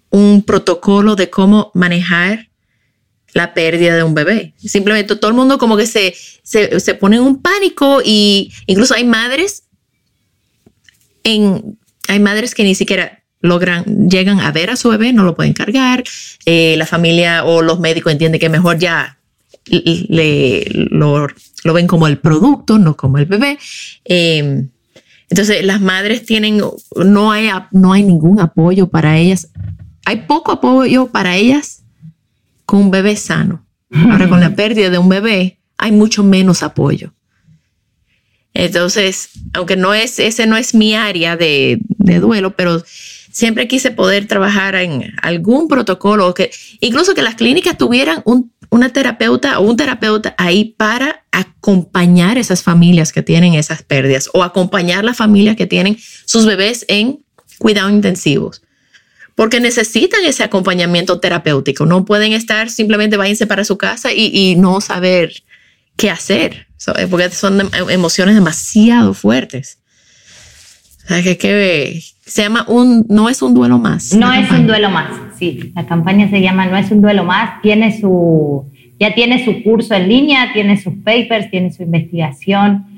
[0.09, 2.49] un protocolo de cómo manejar
[3.35, 4.53] la pérdida de un bebé.
[4.57, 8.95] Simplemente todo el mundo como que se, se, se pone en un pánico y incluso
[8.95, 9.63] hay madres
[11.25, 11.77] en,
[12.07, 15.51] hay madres que ni siquiera logran, llegan a ver a su bebé, no lo pueden
[15.51, 16.05] cargar,
[16.45, 19.19] eh, la familia o los médicos entienden que mejor ya
[19.65, 21.27] le, lo,
[21.65, 23.59] lo, ven como el producto, no como el bebé.
[24.05, 24.65] Eh,
[25.29, 26.61] entonces las madres tienen,
[26.95, 29.49] no hay, no hay ningún apoyo para ellas.
[30.05, 31.81] Hay poco apoyo para ellas
[32.65, 33.65] con un bebé sano.
[33.91, 37.13] Ahora con la pérdida de un bebé hay mucho menos apoyo.
[38.53, 42.83] Entonces, aunque no es, ese no es mi área de, de duelo, pero
[43.35, 48.93] siempre quise poder trabajar en algún protocolo, que incluso que las clínicas tuvieran un, una
[48.93, 55.03] terapeuta o un terapeuta ahí para acompañar esas familias que tienen esas pérdidas o acompañar
[55.03, 57.25] las familias que tienen sus bebés en
[57.59, 58.61] cuidados intensivos.
[59.35, 61.85] Porque necesitan ese acompañamiento terapéutico.
[61.85, 65.43] No pueden estar simplemente váyanse para su casa y, y no saber
[65.97, 66.67] qué hacer.
[67.09, 69.79] Porque son emociones demasiado fuertes.
[71.03, 74.13] O sea, que, que, se llama un, no es un duelo más.
[74.13, 75.71] No es un duelo más, sí.
[75.75, 77.61] La campaña se llama No es un duelo más.
[77.61, 82.94] Tiene su, ya tiene su curso en línea, tiene sus papers, tiene su investigación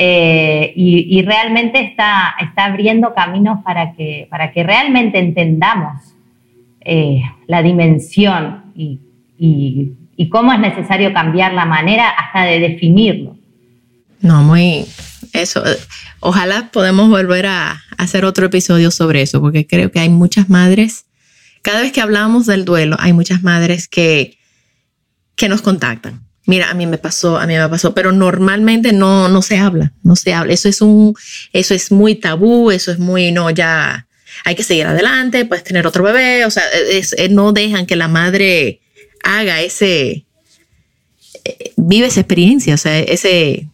[0.00, 6.14] eh, y, realmente está, está abriendo caminos para que, para que realmente entendamos
[6.82, 9.00] eh, la dimensión y,
[10.30, 13.36] cómo es necesario cambiar la manera hasta de definirlo.
[14.20, 14.84] No, muy,
[15.32, 15.64] eso,
[16.20, 21.06] ojalá podamos volver a hacer otro episodio sobre eso, porque creo que hay muchas madres,
[21.62, 24.38] cada vez que hablamos del duelo, hay muchas madres que,
[25.34, 26.27] que nos contactan.
[26.48, 29.92] Mira, a mí me pasó, a mí me pasó, pero normalmente no, no se habla,
[30.02, 30.52] no se habla.
[30.52, 31.14] Eso es un,
[31.52, 34.06] eso es muy tabú, eso es muy, no, ya
[34.44, 38.08] hay que seguir adelante, puedes tener otro bebé, o sea, es, no dejan que la
[38.08, 38.80] madre
[39.22, 40.24] haga ese,
[41.44, 43.68] eh, vive esa experiencia, o sea, ese,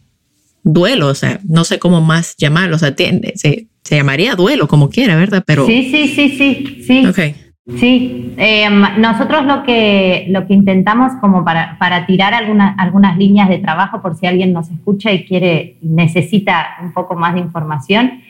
[0.65, 4.89] duelo, o sea, no sé cómo más llamarlo, o sea, se, se, llamaría duelo como
[4.89, 5.43] quiera, ¿verdad?
[5.45, 5.65] Pero...
[5.65, 7.07] Sí, sí, sí, sí, sí.
[7.07, 7.35] Okay.
[7.67, 13.57] Sí, em, nosotros lo que, lo que intentamos como para, para tirar algunas líneas de
[13.57, 18.21] trabajo por si alguien nos escucha y quiere, necesita un poco más de información,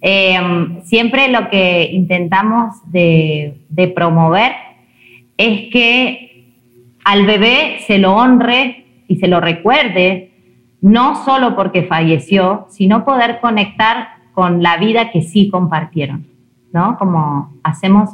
[0.00, 4.52] em, siempre lo que intentamos de, de promover
[5.36, 6.48] es que
[7.04, 10.32] al bebé se lo honre y se lo recuerde
[10.80, 16.26] no solo porque falleció, sino poder conectar con la vida que sí compartieron,
[16.72, 16.98] ¿no?
[16.98, 18.10] Como hacemos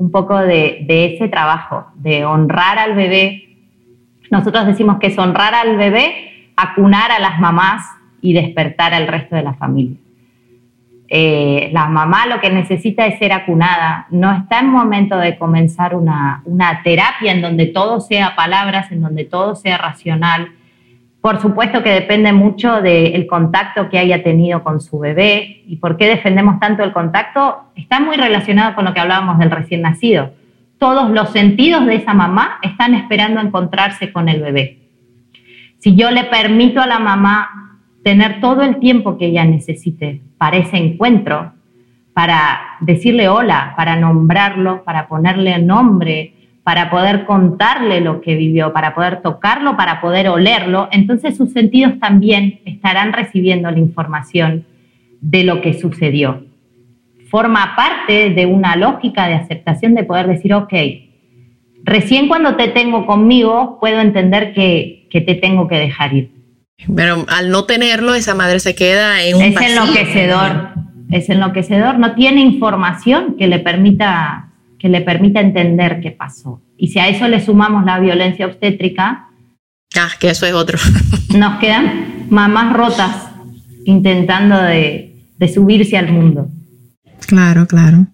[0.00, 3.58] un poco de, ese trabajo, de honrar al bebé.
[4.30, 7.84] Nosotros decimos que es honrar al bebé, acunar a las mamás
[8.22, 9.98] y despertar al resto de la familia.
[11.06, 15.94] Eh, la mamá lo que necesita es ser acunada, no está en momento de comenzar
[15.94, 20.52] una, una terapia en donde todo sea palabras, en donde todo sea racional,
[21.20, 25.98] por supuesto que depende mucho del contacto que haya tenido con su bebé y por
[25.98, 27.64] qué defendemos tanto el contacto.
[27.76, 30.30] Está muy relacionado con lo que hablábamos del recién nacido.
[30.78, 34.78] Todos los sentidos de esa mamá están esperando encontrarse con el bebé.
[35.78, 40.56] Si yo le permito a la mamá tener todo el tiempo que ella necesite para
[40.56, 41.52] ese encuentro,
[42.14, 46.34] para decirle hola, para nombrarlo, para ponerle nombre,
[46.70, 51.98] para poder contarle lo que vivió, para poder tocarlo, para poder olerlo, entonces sus sentidos
[51.98, 54.64] también estarán recibiendo la información
[55.20, 56.44] de lo que sucedió.
[57.28, 60.72] Forma parte de una lógica de aceptación de poder decir, ok,
[61.82, 66.30] recién cuando te tengo conmigo puedo entender que, que te tengo que dejar ir.
[66.94, 70.68] Pero al no tenerlo, esa madre se queda en un Es enloquecedor,
[71.10, 74.49] es enloquecedor, no tiene información que le permita
[74.80, 76.62] que le permita entender qué pasó.
[76.76, 79.28] Y si a eso le sumamos la violencia obstétrica,
[79.96, 80.78] ah, que eso es otro.
[81.36, 83.28] nos quedan mamás rotas
[83.84, 85.06] intentando de,
[85.52, 86.48] subirse al mundo.
[87.26, 88.06] Claro, claro.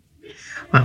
[0.73, 0.83] Wow.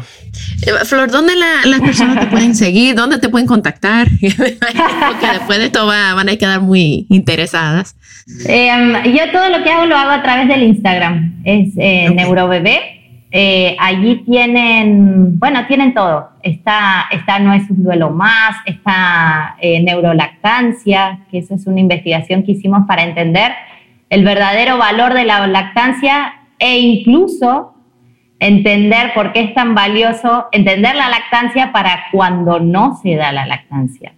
[0.61, 2.95] Eh, Flor, ¿dónde las personas te pueden seguir?
[2.95, 4.07] ¿Dónde te pueden contactar?
[4.21, 7.95] Porque después de esto van a quedar muy interesadas.
[8.45, 11.41] Em, yo todo lo que hago lo hago a través del Instagram.
[11.43, 13.00] Es eh, Neurobebé
[13.33, 16.31] eh, allí tienen, bueno, tienen todo.
[16.43, 22.43] Está, está No es un duelo más, está eh, neurolactancia, que eso es una investigación
[22.43, 23.53] que hicimos para entender
[24.09, 27.73] el verdadero valor de la lactancia e incluso
[28.39, 33.45] entender por qué es tan valioso entender la lactancia para cuando no se da la
[33.45, 34.13] lactancia.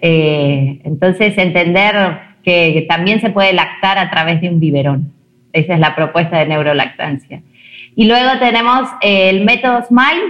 [0.00, 5.12] Eh, entonces, entender que también se puede lactar a través de un biberón.
[5.52, 7.42] Esa es la propuesta de neurolactancia.
[7.96, 10.22] Y luego tenemos el método SMILE,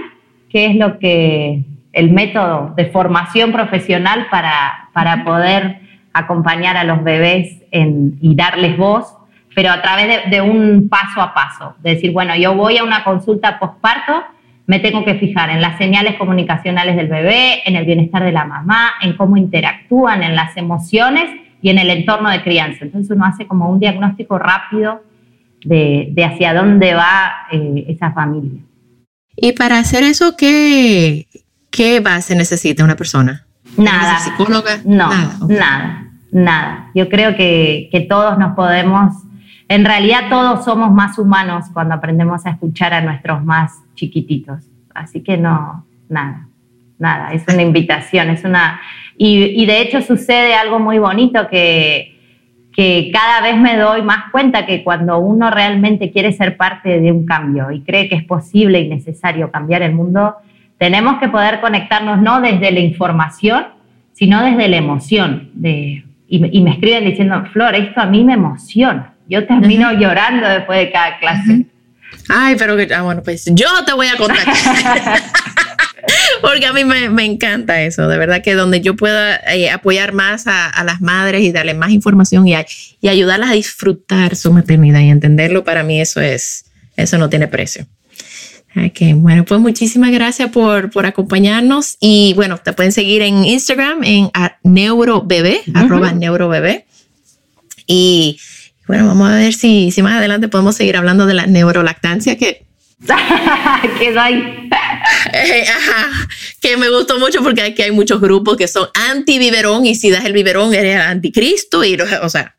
[0.49, 1.63] que es lo que
[1.93, 5.79] el método de formación profesional para, para poder
[6.13, 9.17] acompañar a los bebés y darles voz,
[9.53, 11.75] pero a través de, un paso a paso.
[11.79, 14.23] De decir, bueno, yo voy a una consulta postparto,
[14.67, 18.45] me tengo que fijar en las señales comunicacionales del bebé, en el bienestar de la
[18.45, 21.29] mamá, en cómo interactúan, en las emociones
[21.61, 22.79] y en el entorno de crianza.
[22.81, 25.01] Entonces uno hace como un diagnóstico rápido
[25.65, 28.61] de, hacia dónde va eh, esa familia.
[29.35, 31.27] Y para hacer eso, ¿qué,
[31.69, 33.45] qué base necesita una persona?
[33.77, 34.19] Nada.
[34.19, 34.79] ¿Psicóloga?
[34.85, 35.09] No,
[35.47, 39.13] nada, nada, Yo creo que, todos nos podemos...
[39.67, 44.63] en realidad todos somos más humanos cuando aprendemos a escuchar a nuestros más chiquititos.
[44.93, 46.47] Así que no, nada,
[46.97, 48.79] nada, es una invitación, es una...
[49.17, 52.14] Y, de hecho sucede algo muy bonito que,
[52.75, 57.11] que cada vez me doy más cuenta que cuando uno realmente quiere ser parte de
[57.11, 60.35] un cambio y cree que es posible y necesario cambiar el mundo,
[60.77, 63.67] tenemos que poder conectarnos no desde la información,
[64.11, 65.51] sino desde la emoción.
[65.53, 69.13] De, y, me escriben diciendo, Flor, esto a mí me emociona.
[69.29, 71.65] Yo termino llorando después de cada clase.
[72.27, 74.45] Ay, pero que, ah, bueno, pues yo te voy a contar.
[76.45, 80.45] Porque a mí me, encanta eso, de verdad que donde yo pueda eh, apoyar más
[80.45, 82.53] a, las madres y darle más información y,
[83.01, 86.65] y ayudarlas a disfrutar su maternidad y entenderlo, para mí eso es,
[86.97, 87.87] eso no tiene precio.
[88.75, 94.03] Ok, bueno, pues muchísimas gracias por, por acompañarnos y bueno, te pueden seguir en Instagram
[94.03, 94.29] en
[94.63, 96.85] neurobebé, arroba neurobebé.
[97.87, 98.39] Y
[98.87, 102.65] bueno, vamos a ver si, si más adelante podemos seguir hablando de la neurolactancia que...
[103.99, 104.69] que ahí.
[105.33, 106.27] Eh, ajá,
[106.61, 110.25] que me gustó mucho porque aquí hay muchos grupos que son anti-biberón y si das
[110.25, 112.55] el biberón eres anticristo y, o sea,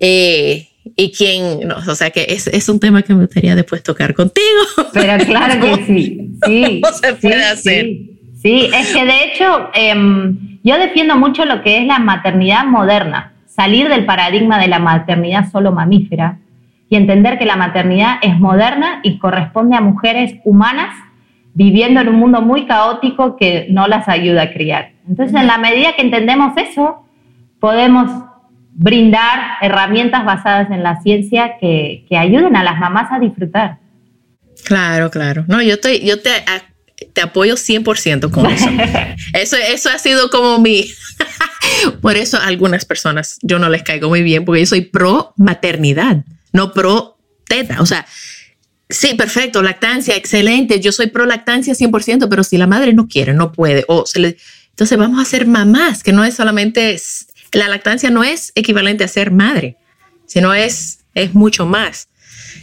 [0.00, 3.82] eh, y quién, no, o sea que es, es, un tema que me gustaría después
[3.82, 4.62] tocar contigo.
[4.92, 6.80] Pero claro que sí, sí.
[6.82, 7.86] ¿Cómo se puede hacer?
[8.40, 13.32] Sí, es que de hecho em, yo defiendo mucho lo que es la maternidad moderna,
[13.46, 16.38] salir del paradigma de la maternidad solo mamífera
[16.88, 20.94] y entender que la maternidad es moderna y corresponde a mujeres humanas
[21.54, 24.92] viviendo en un mundo muy caótico que no las ayuda a criar.
[25.08, 27.06] Entonces, en la medida que entendemos eso,
[27.60, 28.10] podemos
[28.74, 33.78] brindar herramientas basadas en la ciencia que, que, ayuden a las mamás a disfrutar.
[34.64, 35.44] Claro, claro.
[35.46, 36.30] No, yo, estoy, yo te,
[37.12, 38.68] te apoyo 100% con eso.
[39.34, 39.56] eso.
[39.56, 40.86] Eso ha sido como mi...
[42.00, 45.32] Por eso a algunas personas yo no les caigo muy bien porque yo soy pro
[45.36, 47.80] maternidad, no pro teta.
[47.80, 48.06] O sea,
[48.92, 50.80] sí, perfecto, lactancia, excelente.
[50.80, 54.20] Yo soy pro lactancia 100%, pero si la madre no quiere, no puede, o se
[54.20, 54.36] le...
[54.70, 56.98] Entonces vamos a ser mamás, que no es solamente
[57.52, 59.76] la lactancia no es equivalente a ser madre,
[60.26, 62.08] sino es, es mucho más.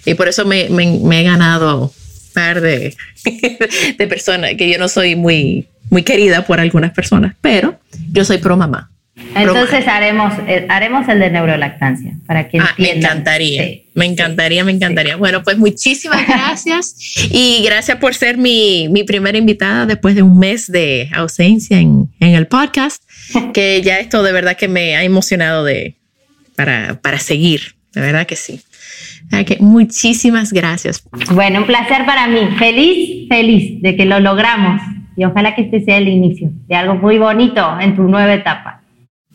[0.06, 1.92] Y por eso me, he ganado un
[2.34, 2.96] par de,
[3.98, 7.80] de, personas, que yo no soy muy, muy querida por algunas personas, pero
[8.12, 8.92] yo soy pro mamá.
[9.36, 14.72] Entonces haremos, eh, haremos el de neurolactancia para que ah, Me encantaría, me encantaría, me
[14.72, 15.16] encantaría.
[15.16, 16.96] Bueno, pues muchísimas gracias
[17.32, 22.10] y gracias por ser mi, mi, primera invitada después de un mes de ausencia en,
[22.20, 23.04] en, el podcast,
[23.54, 25.96] que ya esto de verdad que me ha emocionado de,
[26.56, 28.62] para, para seguir, de verdad que sí.
[29.46, 31.04] que muchísimas gracias.
[31.32, 32.50] Bueno, un placer para mí.
[32.58, 34.82] Feliz, feliz de que lo logramos
[35.16, 38.79] y ojalá que este sea el inicio de algo muy bonito en tu nueva etapa.